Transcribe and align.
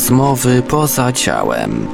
Rozmowy 0.00 0.62
poza 0.62 1.12
ciałem. 1.12 1.86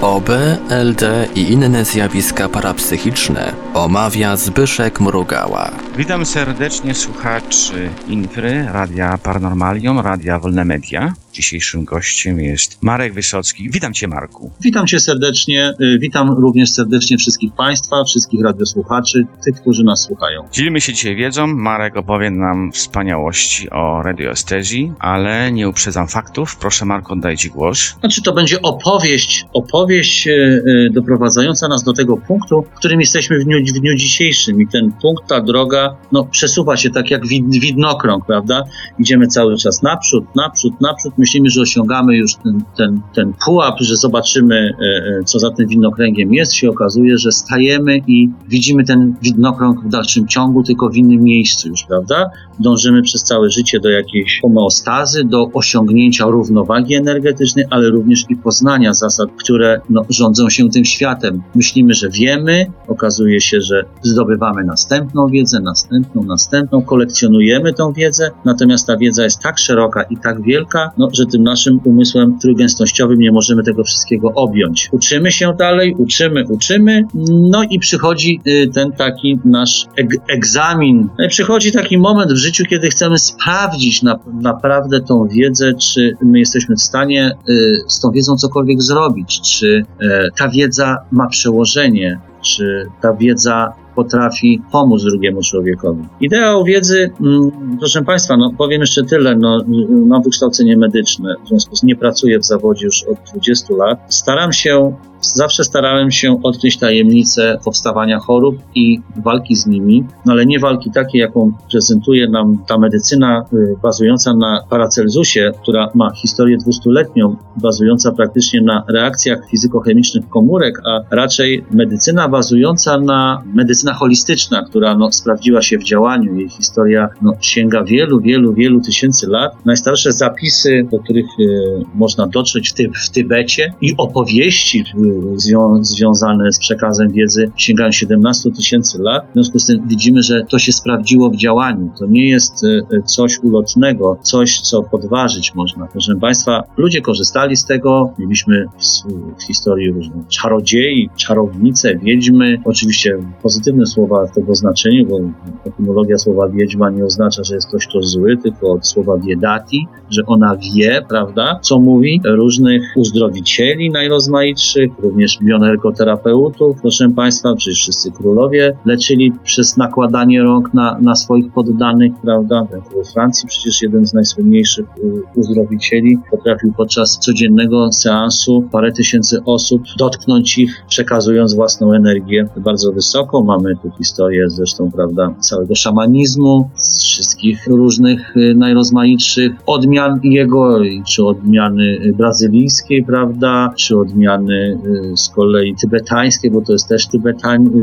OB, 0.00 0.28
LD 0.70 1.28
i 1.34 1.52
inne 1.52 1.84
zjawiska 1.84 2.48
parapsychiczne 2.48 3.52
omawia 3.74 4.36
Zbyszek 4.36 5.00
Mrugała. 5.00 5.70
Witam 5.96 6.26
serdecznie 6.26 6.94
słuchaczy 6.94 7.90
Infry, 8.08 8.68
Radia 8.72 9.18
Paranormalium, 9.18 10.00
Radia 10.00 10.38
Wolne 10.38 10.64
Media. 10.64 11.12
Dzisiejszym 11.32 11.84
gościem 11.84 12.40
jest 12.40 12.82
Marek 12.82 13.14
Wysocki. 13.14 13.70
Witam 13.70 13.92
Cię, 13.94 14.08
Marku. 14.08 14.50
Witam 14.60 14.86
Cię 14.86 15.00
serdecznie. 15.00 15.72
y, 15.80 15.98
Witam 16.00 16.30
również 16.30 16.70
serdecznie 16.70 17.16
wszystkich 17.18 17.52
Państwa, 17.52 18.04
wszystkich 18.04 18.40
radiosłuchaczy, 18.44 19.24
tych, 19.44 19.60
którzy 19.60 19.84
nas 19.84 20.02
słuchają. 20.02 20.48
Dzielimy 20.52 20.80
się 20.80 20.92
dzisiaj 20.92 21.16
wiedzą. 21.16 21.46
Marek 21.46 21.96
opowie 21.96 22.30
nam 22.30 22.72
wspaniałości 22.72 23.70
o 23.70 24.02
radioestezji, 24.02 24.92
ale 24.98 25.52
nie 25.52 25.68
uprzedzam 25.68 26.08
faktów. 26.08 26.56
Proszę, 26.56 26.84
Marku, 26.84 27.12
oddaj 27.12 27.36
Ci 27.36 27.50
głos. 27.50 27.94
Znaczy, 28.00 28.22
to 28.22 28.32
będzie 28.32 28.62
opowieść, 28.62 29.46
opowieść 29.52 30.26
y, 30.28 30.30
y, 30.30 30.90
doprowadzająca 30.92 31.68
nas 31.68 31.84
do 31.84 31.92
tego 31.92 32.16
punktu, 32.16 32.62
w 32.74 32.78
którym 32.78 33.00
jesteśmy 33.00 33.38
w 33.38 33.44
dniu, 33.44 33.58
w 33.58 33.80
dniu 33.80 33.94
dzisiejszym. 33.96 34.62
I 34.62 34.66
ten 34.68 34.92
punkt, 35.02 35.28
ta 35.28 35.40
droga, 35.40 35.96
no, 36.12 36.24
przesuwa 36.24 36.76
się 36.76 36.90
tak 36.90 37.10
jak 37.10 37.26
wid, 37.26 37.44
widnokrąg, 37.50 38.26
prawda? 38.26 38.62
Idziemy 38.98 39.26
cały 39.26 39.56
czas 39.56 39.82
naprzód, 39.82 40.24
naprzód, 40.36 40.80
naprzód. 40.80 41.17
Myślimy, 41.18 41.50
że 41.50 41.60
osiągamy 41.60 42.16
już 42.16 42.34
ten, 42.34 42.62
ten, 42.76 43.00
ten 43.14 43.32
pułap, 43.44 43.74
że 43.80 43.96
zobaczymy, 43.96 44.56
e, 44.56 45.18
e, 45.20 45.24
co 45.24 45.38
za 45.38 45.50
tym 45.50 45.68
widnokręgiem 45.68 46.34
jest. 46.34 46.54
Się 46.54 46.70
okazuje, 46.70 47.18
że 47.18 47.32
stajemy 47.32 47.98
i 48.06 48.28
widzimy 48.48 48.84
ten 48.84 49.14
widnokrąg 49.22 49.84
w 49.84 49.88
dalszym 49.88 50.28
ciągu, 50.28 50.62
tylko 50.62 50.88
w 50.88 50.96
innym 50.96 51.22
miejscu 51.22 51.68
już, 51.68 51.82
prawda? 51.88 52.30
Dążymy 52.60 53.02
przez 53.02 53.22
całe 53.22 53.50
życie 53.50 53.80
do 53.80 53.90
jakiejś 53.90 54.40
homeostazy, 54.42 55.24
do 55.24 55.50
osiągnięcia 55.54 56.24
równowagi 56.24 56.94
energetycznej, 56.94 57.64
ale 57.70 57.90
również 57.90 58.24
i 58.28 58.36
poznania 58.36 58.94
zasad, 58.94 59.28
które 59.38 59.80
no, 59.90 60.02
rządzą 60.08 60.50
się 60.50 60.68
tym 60.68 60.84
światem. 60.84 61.42
Myślimy, 61.54 61.94
że 61.94 62.08
wiemy, 62.10 62.66
okazuje 62.88 63.40
się, 63.40 63.60
że 63.60 63.84
zdobywamy 64.02 64.64
następną 64.64 65.28
wiedzę, 65.28 65.60
następną, 65.60 66.24
następną, 66.24 66.82
kolekcjonujemy 66.82 67.72
tą 67.72 67.92
wiedzę, 67.92 68.30
natomiast 68.44 68.86
ta 68.86 68.96
wiedza 68.96 69.24
jest 69.24 69.40
tak 69.40 69.58
szeroka 69.58 70.02
i 70.02 70.16
tak 70.16 70.42
wielka, 70.42 70.90
no, 70.98 71.07
że 71.14 71.26
tym 71.26 71.42
naszym 71.42 71.80
umysłem 71.84 72.38
trójgęstościowym 72.38 73.18
nie 73.18 73.32
możemy 73.32 73.62
tego 73.62 73.84
wszystkiego 73.84 74.28
objąć. 74.34 74.88
Uczymy 74.92 75.32
się 75.32 75.54
dalej, 75.58 75.94
uczymy, 75.98 76.44
uczymy, 76.48 77.04
no 77.30 77.62
i 77.70 77.78
przychodzi 77.78 78.40
y, 78.46 78.70
ten 78.74 78.92
taki 78.92 79.38
nasz 79.44 79.86
eg- 79.98 80.20
egzamin. 80.28 81.08
No 81.18 81.24
i 81.24 81.28
przychodzi 81.28 81.72
taki 81.72 81.98
moment 81.98 82.32
w 82.32 82.36
życiu, 82.36 82.64
kiedy 82.70 82.88
chcemy 82.88 83.18
sprawdzić 83.18 84.02
na, 84.02 84.18
naprawdę 84.42 85.00
tą 85.00 85.28
wiedzę, 85.28 85.74
czy 85.74 86.16
my 86.22 86.38
jesteśmy 86.38 86.76
w 86.76 86.82
stanie 86.82 87.30
y, 87.48 87.82
z 87.88 88.00
tą 88.00 88.10
wiedzą 88.10 88.36
cokolwiek 88.36 88.82
zrobić, 88.82 89.40
czy 89.40 89.66
y, 90.02 90.06
ta 90.36 90.48
wiedza 90.48 90.96
ma 91.10 91.28
przełożenie, 91.28 92.20
czy 92.42 92.86
ta 93.00 93.12
wiedza 93.12 93.72
potrafi 93.98 94.62
pomóc 94.72 95.02
drugiemu 95.02 95.42
człowiekowi. 95.42 96.02
Ideał 96.20 96.64
wiedzy, 96.64 97.10
mm, 97.20 97.50
proszę 97.78 98.02
Państwa, 98.02 98.36
no 98.36 98.52
powiem 98.58 98.80
jeszcze 98.80 99.04
tyle, 99.04 99.36
no, 99.36 99.64
mam 100.06 100.22
wykształcenie 100.22 100.76
medyczne, 100.76 101.34
w 101.44 101.48
związku 101.48 101.76
z 101.76 101.82
nie 101.82 101.96
pracuję 101.96 102.38
w 102.38 102.44
zawodzie 102.44 102.86
już 102.86 103.04
od 103.04 103.18
20 103.30 103.74
lat. 103.74 103.98
Staram 104.08 104.52
się, 104.52 104.92
zawsze 105.20 105.64
starałem 105.64 106.10
się 106.10 106.40
odkryć 106.42 106.78
tajemnicę 106.78 107.58
powstawania 107.64 108.18
chorób 108.18 108.56
i 108.74 109.00
walki 109.16 109.56
z 109.56 109.66
nimi, 109.66 110.04
no 110.26 110.32
ale 110.32 110.46
nie 110.46 110.58
walki 110.58 110.90
takiej, 110.90 111.20
jaką 111.20 111.52
prezentuje 111.70 112.30
nam 112.30 112.58
ta 112.66 112.78
medycyna 112.78 113.44
y, 113.52 113.76
bazująca 113.82 114.34
na 114.34 114.64
Paracelsusie, 114.70 115.52
która 115.62 115.90
ma 115.94 116.10
historię 116.10 116.56
dwustuletnią, 116.56 117.36
bazująca 117.56 118.12
praktycznie 118.12 118.62
na 118.62 118.84
reakcjach 118.88 119.38
fizykochemicznych 119.50 120.28
komórek, 120.28 120.80
a 120.86 121.14
raczej 121.14 121.64
medycyna 121.70 122.28
bazująca 122.28 123.00
na 123.00 123.42
medycyna 123.54 123.94
holistyczna, 123.94 124.62
która 124.62 124.94
no, 124.94 125.12
sprawdziła 125.12 125.62
się 125.62 125.78
w 125.78 125.84
działaniu. 125.84 126.36
Jej 126.36 126.48
historia 126.48 127.08
no, 127.22 127.32
sięga 127.40 127.84
wielu, 127.84 128.20
wielu, 128.20 128.52
wielu 128.54 128.80
tysięcy 128.80 129.26
lat. 129.26 129.66
Najstarsze 129.66 130.12
zapisy, 130.12 130.86
do 130.92 130.98
których 130.98 131.26
y, 131.40 131.84
można 131.94 132.26
dotrzeć 132.26 132.70
w, 132.70 132.74
Ty 132.74 132.90
w 133.06 133.10
Tybecie 133.10 133.74
i 133.80 133.94
opowieści 133.96 134.80
y, 134.80 135.07
zwią 135.36 135.84
związane 135.84 136.52
z 136.52 136.58
przekazem 136.58 137.12
wiedzy 137.12 137.50
sięgają 137.56 137.92
17 137.92 138.50
tysięcy 138.50 138.98
lat. 139.02 139.26
W 139.30 139.32
związku 139.32 139.58
z 139.58 139.66
tym 139.66 139.88
widzimy, 139.88 140.22
że 140.22 140.44
to 140.50 140.58
się 140.58 140.72
sprawdziło 140.72 141.30
w 141.30 141.36
działaniu. 141.36 141.90
To 141.98 142.06
nie 142.06 142.28
jest 142.28 142.64
y, 142.64 142.82
coś 143.04 143.38
ulotnego, 143.38 144.18
coś, 144.22 144.60
co 144.60 144.82
podważyć 144.82 145.54
można. 145.54 145.86
Proszę 145.86 146.16
Państwa, 146.20 146.64
ludzie 146.76 147.00
korzystali 147.00 147.56
z 147.56 147.64
tego. 147.64 148.10
Mieliśmy 148.18 148.66
w, 148.66 149.42
w 149.42 149.46
historii 149.46 149.92
różne 149.92 150.24
czarodziei, 150.28 151.10
czarownice, 151.16 151.96
wiedźmy. 151.96 152.60
Oczywiście 152.64 153.18
pozytywne 153.42 153.86
słowa 153.86 154.26
w 154.26 154.34
tego 154.34 154.54
znaczeniu, 154.54 155.06
bo 155.06 155.20
etymologia 155.64 156.18
słowa 156.18 156.48
wiedźma 156.48 156.90
nie 156.90 157.04
oznacza, 157.04 157.44
że 157.44 157.54
jest 157.54 157.68
ktoś 157.68 157.86
to 157.86 158.02
zły, 158.02 158.36
tylko 158.36 158.72
od 158.72 158.86
słowa 158.86 159.18
wiedati, 159.18 159.86
że 160.10 160.22
ona 160.26 160.56
wie, 160.56 161.02
prawda, 161.08 161.58
co 161.62 161.78
mówi, 161.78 162.20
różnych 162.24 162.82
uzdrowicieli 162.96 163.90
najrozmaitszych, 163.90 164.90
również 164.98 165.38
bioenergoterapeutów, 165.42 166.76
proszę 166.80 167.08
Państwa, 167.16 167.54
przecież 167.54 167.78
wszyscy 167.78 168.12
królowie 168.12 168.76
leczyli 168.84 169.32
przez 169.44 169.76
nakładanie 169.76 170.42
rąk 170.42 170.74
na, 170.74 170.98
na 171.00 171.14
swoich 171.14 171.52
poddanych, 171.52 172.12
prawda, 172.22 172.66
we 172.70 173.04
Francji 173.12 173.48
przecież 173.48 173.82
jeden 173.82 174.06
z 174.06 174.14
najsłynniejszych 174.14 174.86
y, 174.98 175.22
uzdrowicieli. 175.34 176.18
Potrafił 176.30 176.72
podczas 176.76 177.18
codziennego 177.18 177.92
seansu 177.92 178.68
parę 178.72 178.92
tysięcy 178.92 179.44
osób 179.44 179.82
dotknąć 179.98 180.58
ich, 180.58 180.84
przekazując 180.88 181.54
własną 181.54 181.92
energię 181.92 182.48
bardzo 182.56 182.92
wysoko. 182.92 183.42
Mamy 183.42 183.76
tu 183.82 183.90
historię 183.98 184.50
zresztą, 184.50 184.90
prawda, 184.90 185.34
całego 185.40 185.74
szamanizmu, 185.74 186.70
z 186.76 187.04
wszystkich 187.04 187.66
różnych 187.66 188.36
y, 188.36 188.54
najrozmaitszych 188.54 189.52
odmian 189.66 190.20
jego, 190.22 190.78
czy 191.06 191.24
odmiany 191.24 192.12
brazylijskiej, 192.16 193.04
prawda, 193.04 193.72
czy 193.76 193.98
odmiany 193.98 194.78
y, 194.86 194.87
z 195.16 195.28
kolei 195.28 195.74
tybetańskiej, 195.74 196.50
bo 196.50 196.60
to 196.60 196.72
jest 196.72 196.88
też 196.88 197.06
tybetań, 197.06 197.66
y, 197.66 197.78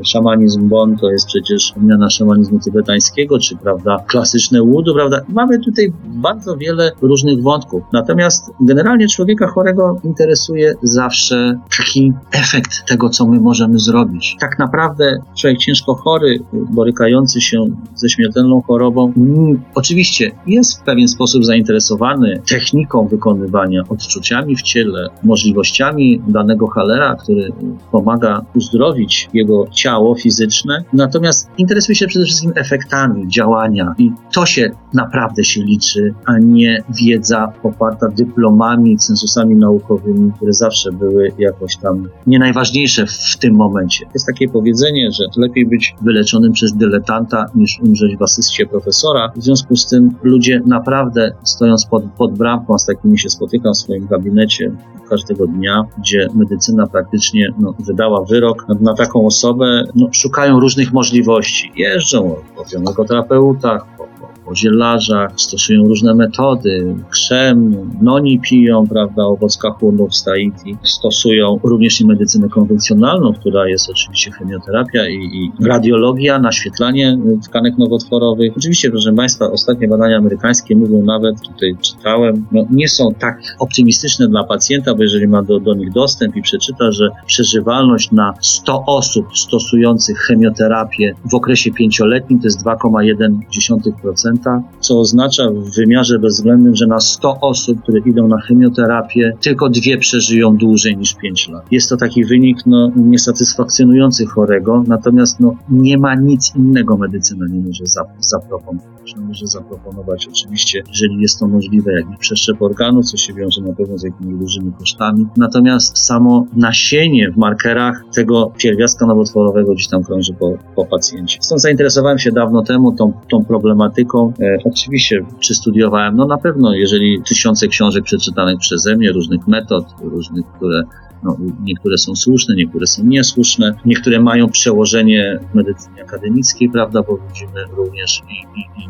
y, 0.00 0.04
szamanizm 0.04 0.68
Bon 0.68 0.96
to 0.96 1.10
jest 1.10 1.26
przecież 1.26 1.72
odmiana 1.76 2.10
szamanizmu 2.10 2.58
tybetańskiego, 2.58 3.38
czy 3.38 3.56
prawda, 3.56 4.04
klasyczne 4.08 4.62
łudu, 4.62 4.94
prawda. 4.94 5.20
Mamy 5.28 5.58
tutaj 5.58 5.92
bardzo 6.06 6.56
wiele 6.56 6.92
różnych 7.02 7.42
wątków. 7.42 7.82
Natomiast 7.92 8.50
generalnie 8.60 9.08
człowieka 9.08 9.46
chorego 9.46 10.00
interesuje 10.04 10.74
zawsze 10.82 11.60
taki 11.78 12.12
efekt 12.32 12.86
tego, 12.88 13.08
co 13.08 13.26
my 13.26 13.40
możemy 13.40 13.78
zrobić. 13.78 14.36
Tak 14.40 14.58
naprawdę 14.58 15.18
człowiek 15.38 15.58
ciężko 15.58 15.94
chory, 15.94 16.38
borykający 16.52 17.40
się 17.40 17.66
ze 17.94 18.08
śmiertelną 18.08 18.62
chorobą, 18.62 19.12
mm, 19.16 19.62
oczywiście 19.74 20.30
jest 20.46 20.80
w 20.80 20.84
pewien 20.84 21.08
sposób 21.08 21.44
zainteresowany 21.44 22.42
techniką 22.48 23.08
wykonywania, 23.08 23.82
odczuciami 23.88 24.56
w 24.56 24.62
ciele, 24.62 25.08
możliwościami 25.22 26.03
danego 26.28 26.66
halera, 26.66 27.16
który 27.22 27.48
pomaga 27.92 28.44
uzdrowić 28.54 29.28
jego 29.34 29.66
ciało 29.70 30.14
fizyczne, 30.14 30.84
natomiast 30.92 31.48
interesuje 31.58 31.96
się 31.96 32.06
przede 32.06 32.24
wszystkim 32.24 32.52
efektami 32.54 33.28
działania 33.28 33.94
i 33.98 34.10
to 34.32 34.46
się 34.46 34.70
naprawdę 34.94 35.44
się 35.44 35.62
liczy, 35.62 36.14
a 36.26 36.38
nie 36.38 36.82
wiedza 37.02 37.52
poparta 37.62 38.08
dyplomami, 38.08 38.96
censusami 38.96 39.56
naukowymi, 39.56 40.32
które 40.36 40.52
zawsze 40.52 40.92
były 40.92 41.32
jakoś 41.38 41.76
tam 41.76 42.08
nie 42.26 42.38
najważniejsze 42.38 43.06
w 43.06 43.36
tym 43.36 43.54
momencie. 43.54 44.06
Jest 44.14 44.26
takie 44.26 44.48
powiedzenie, 44.48 45.10
że 45.12 45.24
lepiej 45.36 45.66
być 45.66 45.94
wyleczonym 46.02 46.52
przez 46.52 46.74
dyletanta 46.74 47.46
niż 47.54 47.80
umrzeć 47.80 48.16
w 48.16 48.22
asyście 48.22 48.66
profesora. 48.66 49.32
W 49.36 49.42
związku 49.42 49.76
z 49.76 49.86
tym 49.86 50.14
ludzie 50.22 50.62
naprawdę 50.66 51.32
stojąc 51.42 51.86
pod, 51.86 52.04
pod 52.18 52.38
bramką, 52.38 52.78
z 52.78 52.86
takimi 52.86 53.18
się 53.18 53.30
spotykam 53.30 53.72
w 53.72 53.76
swoim 53.76 54.06
gabinecie 54.06 54.70
każdego 55.10 55.46
dnia, 55.46 55.84
gdzie 55.98 56.28
medycyna 56.34 56.86
praktycznie 56.86 57.52
no, 57.58 57.74
wydała 57.78 58.24
wyrok 58.24 58.68
na, 58.68 58.74
na 58.80 58.94
taką 58.94 59.26
osobę, 59.26 59.84
no, 59.94 60.08
szukają 60.12 60.60
różnych 60.60 60.92
możliwości. 60.92 61.72
Jeżdżą 61.76 62.36
po 62.56 62.64
fizjoterapeutach, 62.64 63.86
po, 63.98 64.04
po, 64.04 64.28
po 64.44 64.54
zielarzach, 64.54 65.30
stosują 65.36 65.84
różne 65.84 66.14
metody, 66.14 66.94
krzem, 67.10 67.76
noni 68.02 68.40
piją, 68.40 68.86
prawda, 68.88 69.22
owoc 69.22 69.58
kahunów 69.58 70.16
z 70.16 70.24
Tahiti, 70.24 70.76
stosują 70.82 71.60
również 71.62 72.00
i 72.00 72.06
medycynę 72.06 72.48
konwencjonalną, 72.48 73.32
która 73.32 73.68
jest 73.68 73.90
oczywiście 73.90 74.30
chemioterapia 74.30 75.08
i, 75.08 75.14
i 75.14 75.66
radiologia, 75.66 76.38
naświetlanie 76.38 77.18
tkanek 77.44 77.78
nowotworowych. 77.78 78.52
Oczywiście, 78.56 78.90
proszę 78.90 79.12
Państwa, 79.12 79.50
ostatnie 79.50 79.88
badania 79.88 80.18
amerykańskie 80.18 80.76
mówią 80.76 81.02
nawet, 81.02 81.40
tutaj 81.40 81.76
czytałem, 81.80 82.46
no, 82.52 82.64
nie 82.70 82.88
są 82.88 83.14
tak 83.18 83.38
optymistyczne 83.58 84.28
dla 84.28 84.44
pacjenta, 84.44 84.94
bo 84.94 85.02
jeżeli 85.02 85.28
ma 85.28 85.42
do, 85.42 85.60
do 85.60 85.74
nich 85.74 85.92
dostęp 85.92 86.36
i 86.36 86.42
przeczyta, 86.42 86.92
że 86.92 87.08
przeżywalność 87.26 88.10
na 88.12 88.34
100 88.40 88.84
osób 88.86 89.26
stosujących 89.38 90.18
chemioterapię 90.18 91.14
w 91.30 91.34
okresie 91.34 91.72
pięcioletnim 91.72 92.40
to 92.40 92.46
jest 92.46 92.64
2,1%, 92.64 94.33
co 94.80 95.00
oznacza 95.00 95.50
w 95.50 95.74
wymiarze 95.76 96.18
bezwzględnym, 96.18 96.76
że 96.76 96.86
na 96.86 97.00
100 97.00 97.40
osób, 97.40 97.82
które 97.82 98.00
idą 98.06 98.28
na 98.28 98.40
chemioterapię, 98.40 99.32
tylko 99.40 99.68
dwie 99.68 99.98
przeżyją 99.98 100.56
dłużej 100.56 100.96
niż 100.96 101.14
5 101.14 101.48
lat. 101.48 101.66
Jest 101.70 101.90
to 101.90 101.96
taki 101.96 102.24
wynik 102.24 102.58
no, 102.66 102.90
niesatysfakcjonujący 102.96 104.26
chorego, 104.26 104.84
natomiast 104.86 105.40
no, 105.40 105.54
nie 105.68 105.98
ma 105.98 106.14
nic 106.14 106.52
innego 106.56 106.96
medycyna 106.96 107.46
nie 107.46 107.60
może 107.60 107.84
zaproponować. 108.20 108.93
No, 109.16 109.22
może 109.22 109.46
zaproponować 109.46 110.28
oczywiście, 110.28 110.82
jeżeli 110.88 111.20
jest 111.20 111.40
to 111.40 111.48
możliwe, 111.48 111.92
jakiś 111.92 112.16
przeszczep 112.18 112.62
organu, 112.62 113.02
co 113.02 113.16
się 113.16 113.34
wiąże 113.34 113.60
na 113.60 113.72
pewno 113.72 113.98
z 113.98 114.02
jakimiś 114.02 114.38
dużymi 114.38 114.72
kosztami. 114.72 115.26
Natomiast 115.36 115.98
samo 115.98 116.46
nasienie 116.56 117.30
w 117.30 117.36
markerach 117.36 118.04
tego 118.14 118.52
pierwiastka 118.58 119.06
nowotworowego 119.06 119.74
gdzieś 119.74 119.88
tam 119.88 120.04
krąży 120.04 120.34
po, 120.34 120.52
po 120.74 120.86
pacjencie. 120.86 121.38
Stąd 121.40 121.60
zainteresowałem 121.60 122.18
się 122.18 122.32
dawno 122.32 122.62
temu 122.62 122.92
tą, 122.92 123.12
tą 123.30 123.44
problematyką. 123.44 124.32
E, 124.40 124.58
oczywiście 124.64 125.24
przystudiowałem, 125.38 126.16
no 126.16 126.26
na 126.26 126.38
pewno, 126.38 126.74
jeżeli 126.74 127.22
tysiące 127.28 127.68
książek 127.68 128.04
przeczytanych 128.04 128.58
przeze 128.58 128.96
mnie, 128.96 129.12
różnych 129.12 129.48
metod, 129.48 129.84
różnych, 130.02 130.46
które 130.46 130.82
no, 131.24 131.36
niektóre 131.62 131.98
są 131.98 132.16
słuszne, 132.16 132.54
niektóre 132.54 132.86
są 132.86 133.04
niesłuszne, 133.04 133.74
niektóre 133.84 134.20
mają 134.20 134.48
przełożenie 134.48 135.40
w 135.52 135.54
medycynie 135.54 136.02
akademickiej, 136.02 136.70
prawda, 136.70 137.02
bo 137.02 137.18
widzimy 137.28 137.64
również 137.76 138.22
i, 138.30 138.60
i, 138.60 138.84
i 138.84 138.88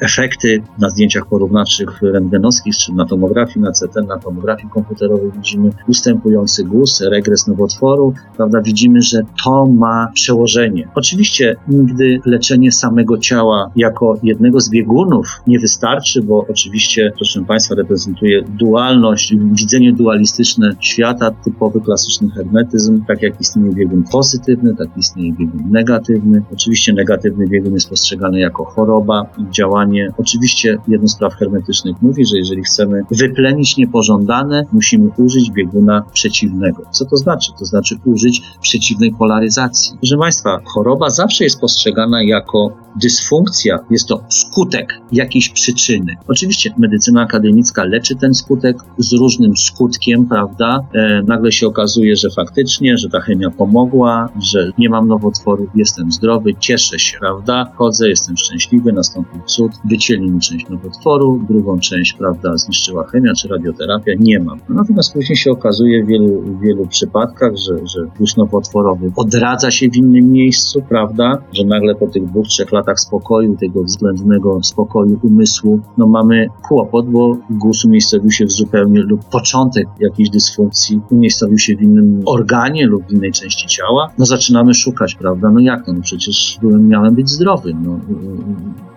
efekty 0.00 0.62
na 0.78 0.90
zdjęciach 0.90 1.26
porównawczych 1.26 2.02
rentgenowskich, 2.02 2.76
czy 2.76 2.92
na 2.92 3.06
tomografii, 3.06 3.60
na 3.60 3.72
CT, 3.72 3.96
na 4.08 4.18
tomografii 4.18 4.68
komputerowej 4.72 5.30
widzimy 5.36 5.70
ustępujący 5.88 6.64
guz, 6.64 7.00
regres 7.00 7.46
nowotworu, 7.46 8.14
prawda, 8.36 8.60
widzimy, 8.60 9.02
że 9.02 9.20
to 9.44 9.66
ma 9.66 10.10
przełożenie. 10.14 10.88
Oczywiście 10.94 11.56
nigdy 11.68 12.20
leczenie 12.26 12.72
samego 12.72 13.18
ciała 13.18 13.70
jako 13.76 14.18
jednego 14.22 14.60
z 14.60 14.70
biegunów 14.70 15.40
nie 15.46 15.58
wystarczy, 15.58 16.22
bo 16.22 16.46
oczywiście, 16.48 17.12
proszę 17.16 17.44
Państwa, 17.44 17.74
reprezentuje 17.74 18.42
dualność, 18.42 19.34
widzenie 19.52 19.92
dualistyczne 19.92 20.70
świata, 20.80 21.30
typowy 21.44 21.80
klasyczny 21.80 22.30
hermetyzm, 22.30 23.04
tak 23.04 23.22
jak 23.22 23.40
istnieje 23.40 23.72
biegun 23.72 24.04
pozytywny, 24.12 24.76
tak 24.76 24.88
istnieje 24.96 25.32
biegun 25.32 25.70
negatywny. 25.70 26.42
Oczywiście 26.52 26.92
negatywny 26.92 27.48
biegun 27.48 27.74
jest 27.74 27.88
postrzegany 27.88 28.40
jako 28.40 28.64
choroba 28.64 29.26
i 29.38 29.42
działanie 29.90 30.12
Oczywiście 30.18 30.78
jedno 30.88 31.08
z 31.08 31.18
praw 31.18 31.34
hermetycznych 31.34 32.02
mówi, 32.02 32.26
że 32.26 32.36
jeżeli 32.36 32.62
chcemy 32.62 33.02
wyplenić 33.10 33.76
niepożądane, 33.76 34.66
musimy 34.72 35.10
użyć 35.16 35.50
bieguna 35.50 36.02
przeciwnego. 36.12 36.82
Co 36.90 37.04
to 37.04 37.16
znaczy? 37.16 37.52
To 37.58 37.64
znaczy 37.64 37.96
użyć 38.04 38.42
przeciwnej 38.60 39.12
polaryzacji. 39.12 39.98
Proszę 40.00 40.16
Państwa, 40.16 40.60
choroba 40.64 41.10
zawsze 41.10 41.44
jest 41.44 41.60
postrzegana 41.60 42.22
jako 42.22 42.72
dysfunkcja, 42.96 43.78
jest 43.90 44.08
to 44.08 44.24
skutek 44.28 45.00
jakiejś 45.12 45.48
przyczyny. 45.48 46.16
Oczywiście 46.28 46.74
medycyna 46.78 47.22
akademicka 47.22 47.84
leczy 47.84 48.16
ten 48.16 48.34
skutek 48.34 48.76
z 48.98 49.12
różnym 49.12 49.56
skutkiem, 49.56 50.26
prawda? 50.26 50.80
E, 50.94 51.22
nagle 51.22 51.52
się 51.52 51.66
okazuje, 51.66 52.16
że 52.16 52.28
faktycznie, 52.36 52.98
że 52.98 53.08
ta 53.08 53.20
chemia 53.20 53.50
pomogła, 53.50 54.28
że 54.42 54.70
nie 54.78 54.90
mam 54.90 55.08
nowotworu, 55.08 55.66
jestem 55.74 56.12
zdrowy, 56.12 56.54
cieszę 56.58 56.98
się, 56.98 57.18
prawda? 57.18 57.72
Chodzę, 57.76 58.08
jestem 58.08 58.36
szczęśliwy, 58.36 58.92
nastąpił 58.92 59.40
cud 59.46 59.72
wycięli 59.84 60.30
mi 60.30 60.40
część 60.40 60.68
nowotworu, 60.68 61.40
drugą 61.48 61.78
część, 61.78 62.12
prawda, 62.12 62.56
zniszczyła 62.56 63.06
chemia 63.06 63.32
czy 63.34 63.48
radioterapia, 63.48 64.12
nie 64.18 64.40
mam. 64.40 64.58
Natomiast 64.68 65.12
później 65.12 65.36
się 65.36 65.50
okazuje 65.50 66.04
w 66.04 66.06
wielu, 66.06 66.42
w 66.42 66.60
wielu 66.60 66.86
przypadkach, 66.86 67.52
że, 67.56 67.86
że 67.86 68.06
guz 68.18 68.36
nowotworowy 68.36 69.12
odradza 69.16 69.70
się 69.70 69.90
w 69.90 69.96
innym 69.96 70.32
miejscu, 70.32 70.82
prawda, 70.88 71.38
że 71.52 71.64
nagle 71.64 71.94
po 71.94 72.06
tych 72.06 72.26
dwóch, 72.26 72.46
trzech 72.46 72.72
latach 72.72 73.00
spokoju, 73.00 73.56
tego 73.56 73.82
względnego 73.82 74.62
spokoju 74.62 75.20
umysłu, 75.22 75.80
no 75.98 76.06
mamy 76.06 76.46
kłopot, 76.68 77.06
bo 77.08 77.36
guz 77.50 77.84
umiejscowił 77.84 78.30
się 78.30 78.46
w 78.46 78.52
zupełnie, 78.52 79.00
lub 79.00 79.24
początek 79.24 79.86
jakiejś 80.00 80.30
dysfunkcji 80.30 81.00
umiejscowił 81.10 81.58
się 81.58 81.76
w 81.76 81.82
innym 81.82 82.22
organie 82.26 82.86
lub 82.86 83.06
w 83.06 83.12
innej 83.12 83.32
części 83.32 83.68
ciała, 83.68 84.12
no 84.18 84.26
zaczynamy 84.26 84.74
szukać, 84.74 85.14
prawda, 85.14 85.50
no 85.50 85.60
jak 85.60 85.86
to, 85.86 85.92
no 85.92 86.00
przecież 86.02 86.58
byłem, 86.62 86.88
miałem 86.88 87.14
być 87.14 87.30
zdrowy, 87.30 87.74
no 87.84 88.00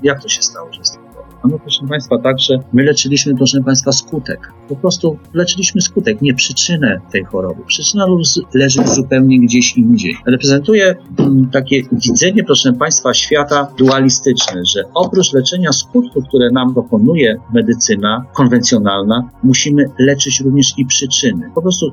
jak 0.03 0.21
to 0.21 0.29
się 0.29 0.41
stało? 0.41 0.69
No 1.49 1.59
proszę 1.59 1.87
Państwa, 1.89 2.17
także 2.17 2.59
my 2.73 2.83
leczyliśmy, 2.83 3.35
proszę 3.35 3.61
Państwa, 3.65 3.91
skutek. 3.91 4.51
Po 4.69 4.75
prostu 4.75 5.17
leczyliśmy 5.33 5.81
skutek, 5.81 6.21
nie 6.21 6.33
przyczynę 6.33 7.01
tej 7.11 7.23
choroby. 7.23 7.61
Przyczyna 7.67 8.05
leży 8.53 8.79
zupełnie 8.87 9.39
gdzieś 9.39 9.77
indziej. 9.77 10.17
Reprezentuje 10.25 10.95
mm, 11.19 11.49
takie 11.49 11.83
widzenie, 11.91 12.43
proszę 12.43 12.73
Państwa, 12.73 13.13
świata 13.13 13.67
dualistyczne, 13.77 14.61
że 14.65 14.83
oprócz 14.93 15.33
leczenia 15.33 15.71
skutków, 15.71 16.23
które 16.27 16.51
nam 16.51 16.73
proponuje 16.73 17.35
medycyna 17.53 18.25
konwencjonalna, 18.33 19.29
musimy 19.43 19.85
leczyć 19.99 20.39
również 20.39 20.73
i 20.77 20.85
przyczyny. 20.85 21.51
Po 21.55 21.61
prostu 21.61 21.91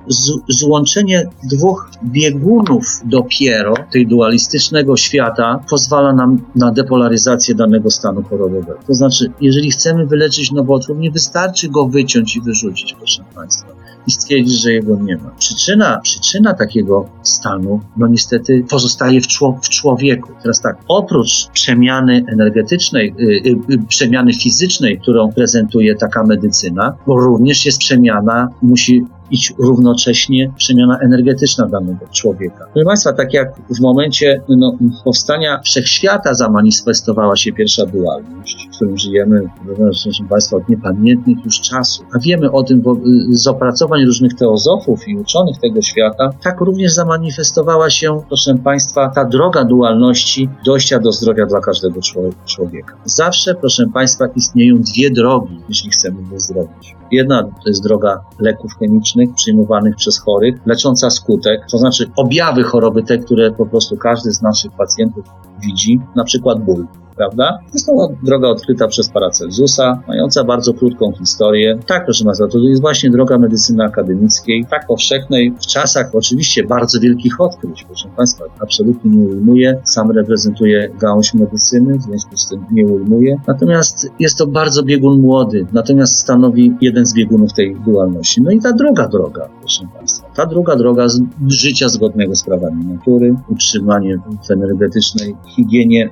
złączenie 0.48 1.26
dwóch 1.44 1.90
biegunów 2.04 2.84
dopiero 3.04 3.74
tej 3.92 4.06
dualistycznego 4.06 4.96
świata 4.96 5.64
pozwala 5.70 6.12
nam 6.12 6.42
na 6.56 6.72
depolaryzację 6.72 7.54
danego 7.54 7.90
stanu 7.90 8.22
chorobowego. 8.22 8.78
To 8.86 8.94
znaczy, 8.94 9.32
jeżeli 9.40 9.70
chcemy 9.70 10.06
wyleczyć 10.06 10.52
nowotwór, 10.52 10.98
nie 10.98 11.10
wystarczy 11.10 11.68
go 11.68 11.86
wyciąć 11.86 12.36
i 12.36 12.40
wyrzucić, 12.40 12.59
proszę 12.98 13.24
Państwa, 13.34 13.68
i 14.06 14.10
stwierdzić, 14.10 14.62
że 14.62 14.72
jego 14.72 14.96
nie 14.96 15.16
ma. 15.16 15.30
Przyczyna, 15.38 16.00
przyczyna 16.02 16.54
takiego 16.54 17.08
stanu, 17.22 17.80
no 17.96 18.06
niestety, 18.06 18.64
pozostaje 18.70 19.20
w, 19.20 19.26
w 19.62 19.68
człowieku. 19.68 20.32
Teraz 20.42 20.60
tak, 20.60 20.76
oprócz 20.88 21.48
przemiany 21.52 22.24
energetycznej, 22.28 23.14
yy, 23.18 23.34
yy, 23.68 23.78
przemiany 23.88 24.34
fizycznej, 24.34 24.98
którą 24.98 25.32
prezentuje 25.32 25.94
taka 25.94 26.22
medycyna, 26.24 26.96
bo 27.06 27.20
również 27.20 27.66
jest 27.66 27.78
przemiana, 27.78 28.48
musi 28.62 29.04
iść 29.30 29.54
równocześnie 29.58 30.52
przemiana 30.56 30.98
energetyczna 30.98 31.66
danego 31.66 32.06
człowieka. 32.12 32.66
Proszę 32.72 32.86
Państwa, 32.86 33.12
tak 33.12 33.34
jak 33.34 33.54
w 33.76 33.80
momencie 33.80 34.42
no, 34.48 34.76
powstania 35.04 35.60
wszechświata 35.64 36.34
zamanifestowała 36.34 37.36
się 37.36 37.52
pierwsza 37.52 37.86
dualność, 37.86 38.68
w 38.72 38.76
którym 38.76 38.98
żyjemy, 38.98 39.42
proszę 39.76 40.10
Państwa, 40.28 40.56
od 40.56 40.68
niepamiętnych 40.68 41.44
już 41.44 41.60
czasów, 41.60 42.06
a 42.14 42.18
wiemy 42.18 42.50
o 42.52 42.62
tym 42.62 42.80
bo, 42.80 42.96
z 43.30 43.46
opracowań 43.46 44.04
różnych 44.04 44.34
teozofów 44.34 45.08
i 45.08 45.16
uczonych 45.16 45.58
tego 45.58 45.82
świata, 45.82 46.30
tak 46.42 46.60
również 46.60 46.92
zamanifestowała 46.92 47.90
się, 47.90 48.22
proszę 48.28 48.54
Państwa, 48.64 49.08
ta 49.08 49.24
droga 49.24 49.64
dualności 49.64 50.48
dojścia 50.66 50.98
do 50.98 51.12
zdrowia 51.12 51.46
dla 51.46 51.60
każdego 51.60 52.00
człowieka. 52.46 52.94
Zawsze, 53.04 53.54
proszę 53.54 53.86
Państwa, 53.94 54.26
istnieją 54.36 54.76
dwie 54.80 55.10
drogi, 55.10 55.60
jeśli 55.68 55.90
chcemy 55.90 56.22
wyzdrowić. 56.22 56.96
Jedna 57.12 57.42
to 57.42 57.68
jest 57.68 57.82
droga 57.82 58.20
leków 58.40 58.78
chemicznych 58.78 59.19
przyjmowanych 59.28 59.96
przez 59.96 60.18
chorych, 60.18 60.54
lecząca 60.66 61.10
skutek, 61.10 61.60
to 61.70 61.78
znaczy 61.78 62.10
objawy 62.16 62.62
choroby, 62.62 63.02
te, 63.02 63.18
które 63.18 63.50
po 63.50 63.66
prostu 63.66 63.96
każdy 63.96 64.32
z 64.32 64.42
naszych 64.42 64.72
pacjentów 64.72 65.24
widzi, 65.62 66.00
na 66.16 66.24
przykład 66.24 66.64
ból 66.64 66.86
prawda? 67.20 67.58
Jest 67.74 67.86
to 67.86 68.08
droga 68.22 68.48
odkryta 68.48 68.88
przez 68.88 69.08
Paracelsusa, 69.08 70.02
mająca 70.08 70.44
bardzo 70.44 70.74
krótką 70.74 71.12
historię. 71.12 71.78
Tak, 71.86 72.04
proszę 72.04 72.24
Państwa, 72.24 72.48
to 72.48 72.58
jest 72.58 72.80
właśnie 72.80 73.10
droga 73.10 73.38
medycyny 73.38 73.84
akademickiej, 73.84 74.66
tak 74.70 74.86
powszechnej, 74.86 75.52
w 75.52 75.66
czasach 75.66 76.10
oczywiście 76.14 76.64
bardzo 76.64 77.00
wielkich 77.00 77.40
odkryć, 77.40 77.84
proszę 77.84 78.08
Państwa, 78.16 78.44
absolutnie 78.60 79.10
nie 79.10 79.28
ujmuje, 79.28 79.80
sam 79.84 80.10
reprezentuje 80.10 80.90
gałąź 81.00 81.34
medycyny, 81.34 81.98
w 81.98 82.02
związku 82.02 82.36
z 82.36 82.48
tym 82.48 82.64
nie 82.72 82.86
ujmuje. 82.86 83.36
Natomiast 83.46 84.10
jest 84.18 84.38
to 84.38 84.46
bardzo 84.46 84.82
biegun 84.82 85.20
młody, 85.20 85.66
natomiast 85.72 86.18
stanowi 86.18 86.72
jeden 86.80 87.06
z 87.06 87.14
biegunów 87.14 87.52
tej 87.52 87.76
dualności. 87.86 88.42
No 88.42 88.50
i 88.50 88.60
ta 88.60 88.72
druga 88.72 89.08
droga, 89.08 89.48
proszę 89.60 89.84
Państwa, 89.96 90.28
ta 90.34 90.46
druga 90.46 90.76
droga 90.76 91.08
z 91.08 91.20
życia 91.48 91.88
zgodnego 91.88 92.34
z 92.34 92.42
prawami 92.42 92.84
natury, 92.86 93.34
utrzymanie 93.48 94.18
energetycznej 94.50 95.36
higienie 95.56 96.10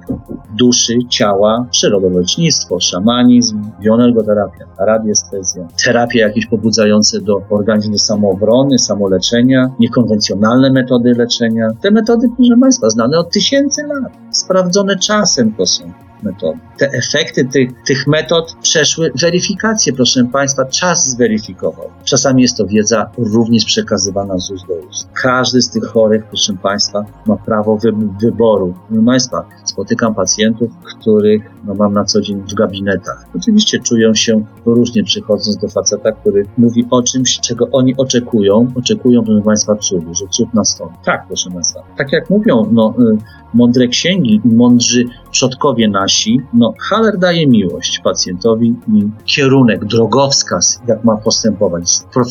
duszy, 0.59 0.98
ciała, 1.09 1.67
przyrodolecznictwo, 1.71 2.81
szamanizm, 2.81 3.63
bioenergoterapia, 3.81 4.65
radiestezja, 4.79 5.69
terapie 5.85 6.19
jakieś 6.19 6.47
pobudzające 6.47 7.21
do 7.21 7.43
organizmu 7.51 7.99
samoobrony, 7.99 8.79
samoleczenia, 8.79 9.71
niekonwencjonalne 9.81 10.73
metody 10.73 11.15
leczenia. 11.15 11.69
Te 11.83 11.91
metody, 11.91 12.29
proszę 12.37 12.55
Państwa, 12.61 12.91
znane 12.91 13.19
od 13.19 13.31
tysięcy 13.31 13.83
lat, 13.87 14.13
sprawdzone 14.39 14.99
czasem 14.99 15.55
to 15.55 15.67
są 15.67 15.93
metody. 16.23 16.59
Te 16.79 16.91
efekty 16.93 17.45
tych, 17.45 17.83
tych 17.87 18.07
metod 18.07 18.57
przeszły 18.63 19.11
weryfikację, 19.23 19.93
proszę 19.93 20.25
Państwa, 20.33 20.65
czas 20.65 21.09
zweryfikował. 21.09 21.91
Czasami 22.05 22.43
jest 22.43 22.57
to 22.57 22.67
wiedza 22.67 23.11
również 23.19 23.65
przekazywana 23.65 24.39
z 24.39 24.51
ust 24.51 24.67
do 24.67 24.75
ust. 24.75 25.09
Każdy 25.23 25.63
z 25.63 25.71
tych 25.71 25.85
chorych, 25.85 26.25
proszę 26.25 26.53
Państwa, 26.63 27.05
ma 27.27 27.37
prawo 27.37 27.77
wy 27.77 27.93
wyboru. 28.21 28.75
Proszę 28.89 29.05
Państwa, 29.07 29.45
spotykam 29.65 30.15
pacjentów, 30.15 30.71
których 30.85 31.43
no, 31.65 31.75
mam 31.75 31.93
na 31.93 32.05
co 32.05 32.21
dzień 32.21 32.43
w 32.51 32.55
gabinetach. 32.55 33.27
Oczywiście 33.37 33.79
czują 33.79 34.15
się 34.15 34.45
różnie 34.67 35.05
przychodząc 35.05 35.57
do 35.57 35.69
faceta, 35.69 36.13
który 36.13 36.47
mówi 36.59 36.87
o 36.91 37.03
czymś, 37.03 37.41
czego 37.41 37.69
oni 37.73 37.97
oczekują. 37.97 38.73
Oczekują, 38.75 39.25
proszę 39.25 39.43
Państwa, 39.43 39.77
cudu, 39.77 40.15
że 40.15 40.27
cud 40.31 40.55
nastąpi. 40.55 40.95
Tak, 41.05 41.25
proszę 41.27 41.51
Państwa. 41.51 41.81
Tak 41.97 42.13
jak 42.13 42.31
mówią, 42.31 42.69
no, 42.73 42.95
y, 42.99 43.19
mądre 43.55 43.89
księgi 43.89 44.28
mądrzy 44.45 45.05
przodkowie 45.31 45.89
nasi, 45.89 46.41
no 46.55 46.75
Haller 46.91 47.19
daje 47.19 47.47
miłość 47.47 48.01
pacjentowi 48.05 48.75
i 48.95 49.09
kierunek, 49.25 49.85
drogowskaz, 49.85 50.81
jak 50.89 51.05
ma 51.05 51.17
postępować. 51.17 51.85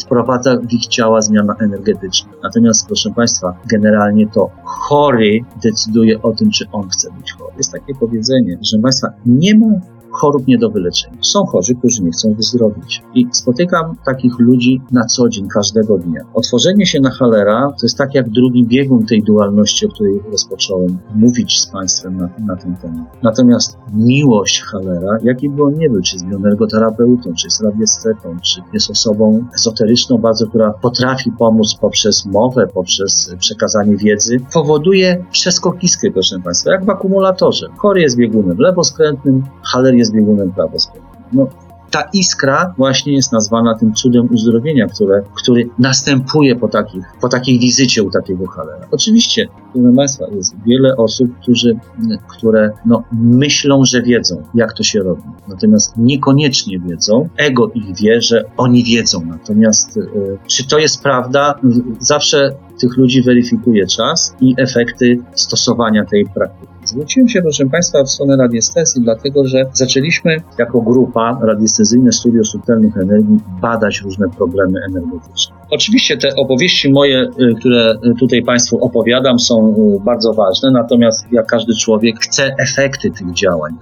Wprowadza 0.06 0.58
w 0.58 0.74
ich 0.74 0.88
ciała 0.88 1.22
zmiana 1.22 1.56
energetyczna. 1.60 2.32
Natomiast, 2.44 2.88
proszę 2.88 3.10
Państwa, 3.16 3.54
generalnie 3.66 4.28
to 4.28 4.50
chory 4.64 5.40
decyduje 5.64 6.22
o 6.22 6.32
tym, 6.32 6.52
czy 6.52 6.66
on 6.72 6.90
chce 6.90 7.12
być 7.12 7.32
chory. 7.32 7.54
Jest 7.58 7.72
takie 7.72 7.96
powiedzenie, 7.96 8.58
że 8.62 8.80
Państwa, 8.80 9.08
nie 9.26 9.58
ma 9.58 9.68
chorób 10.18 10.48
nie 10.48 10.58
do 10.58 10.70
wyleczenia. 10.70 11.18
Są 11.22 11.46
chorzy, 11.46 11.76
którzy 11.76 12.04
nie 12.04 12.12
chcą 12.12 12.34
wyzdrowić. 12.34 13.04
I 13.16 13.28
spotykam 13.32 13.96
takich 14.06 14.40
ludzi 14.40 14.82
na 14.92 15.06
co 15.06 15.30
dzień, 15.30 15.48
każdego 15.48 15.98
dnia. 15.98 16.22
Otworzenie 16.34 16.86
się 16.86 17.00
na 17.02 17.10
Halera 17.10 17.68
to 17.68 17.86
jest 17.86 17.98
tak 17.98 18.16
jak 18.16 18.30
drugi 18.30 18.66
biegun 18.66 19.06
tej 19.06 19.24
dualności, 19.24 19.86
o 19.86 19.90
której 19.90 20.20
rozpocząłem 20.32 20.98
mówić 21.16 21.60
z 21.60 21.68
Państwem 21.68 22.18
na, 22.18 22.30
na 22.46 22.56
ten 22.56 22.76
temat. 22.76 23.18
Natomiast 23.24 23.78
miłość 23.94 24.62
Halera, 24.62 25.18
jaki 25.24 25.50
by 25.50 25.64
on 25.64 25.74
nie 25.74 25.90
był, 25.90 26.02
czy 26.02 26.16
jest 26.16 26.28
bioenergoterapeutą, 26.28 27.34
czy 27.34 27.48
jest 27.48 27.62
radiestetą, 27.62 28.38
czy 28.42 28.62
jest 28.74 28.90
osobą 28.90 29.46
ezoteryczną 29.56 30.18
bardzo, 30.18 30.48
która 30.48 30.72
potrafi 30.72 31.32
pomóc 31.32 31.76
poprzez 31.82 32.26
mowę, 32.26 32.68
poprzez 32.74 33.36
przekazanie 33.40 33.98
wiedzy, 33.98 34.38
powoduje 34.54 35.26
przeskokiskę, 35.32 36.12
proszę 36.12 36.40
Państwa, 36.44 36.72
jak 36.72 36.86
w 36.86 36.90
akumulatorze. 36.90 37.68
Chory 37.78 38.02
jest 38.02 38.18
biegunem 38.18 38.58
lewoskrętnym, 38.58 39.44
Haler 39.64 39.96
jest 39.96 40.07
biegunem 40.14 40.52
prawoskrętnym. 40.52 41.24
No, 41.34 41.48
ta 41.92 42.10
iskra 42.14 42.74
właśnie 42.78 43.14
jest 43.14 43.32
nazwana 43.32 43.76
tym 43.76 43.94
cudem 43.94 44.28
uzdrowienia, 44.34 44.88
które, 44.88 45.24
który 45.36 45.70
następuje 45.80 46.56
po, 46.56 46.68
takich, 46.68 47.04
po 47.22 47.30
takiej 47.30 47.60
wizycie 47.60 48.04
u 48.04 48.12
takiego 48.12 48.48
halera. 48.48 48.88
Oczywiście, 48.92 49.48
proszę 49.74 49.96
Państwa, 49.96 50.26
jest 50.36 50.56
wiele 50.66 50.96
osób, 50.98 51.40
którzy, 51.42 51.80
które 52.28 52.72
no, 52.86 53.04
myślą, 53.12 53.82
że 53.86 54.02
wiedzą, 54.02 54.44
jak 54.56 54.74
to 54.74 54.84
się 54.84 55.00
robi. 55.00 55.22
Natomiast 55.48 55.98
niekoniecznie 55.98 56.80
wiedzą. 56.80 57.30
Ego 57.38 57.72
ich 57.76 57.96
wie, 58.02 58.22
że 58.22 58.44
oni 58.58 58.84
wiedzą. 58.84 59.26
Natomiast 59.26 59.98
y, 59.98 60.08
czy 60.48 60.68
to 60.68 60.78
jest 60.78 61.04
prawda? 61.04 61.60
Zawsze 62.00 62.56
tych 62.80 62.98
ludzi 62.98 63.24
weryfikuje 63.24 63.88
czas 63.88 64.36
i 64.42 64.56
efekty 64.58 65.20
stosowania 65.36 66.06
tej 66.06 66.26
praktyki. 66.26 66.77
Zwróciłem 66.88 67.30
się, 67.30 67.42
proszę 67.42 67.66
Państwa, 67.66 68.04
w 68.04 68.10
stronę 68.10 68.38
radiestezji, 68.38 69.02
dlatego 69.02 69.48
że 69.48 69.64
zaczęliśmy 69.74 70.38
jako 70.58 70.82
grupa 70.82 71.40
Radiestezyjne 71.42 72.12
Studio 72.12 72.44
Subtelnych 72.44 72.98
Energii 72.98 73.40
badać 73.62 74.02
różne 74.02 74.30
problemy 74.38 74.80
energetyczne. 74.90 75.56
Oczywiście 75.70 76.18
te 76.18 76.36
opowieści 76.36 76.92
moje, 76.92 77.22
y, 77.22 77.56
które 77.60 77.96
tutaj 78.20 78.44
Państwu 78.44 78.86
opowiadam, 78.86 79.40
są 79.40 79.76
y, 80.00 80.04
bardzo 80.06 80.34
ważne, 80.34 80.72
natomiast 80.72 81.26
jak 81.32 81.46
każdy 81.46 81.74
człowiek 81.76 82.20
chce 82.20 82.56
efekty 82.60 83.12
tych 83.12 83.34
działań, 83.34 83.74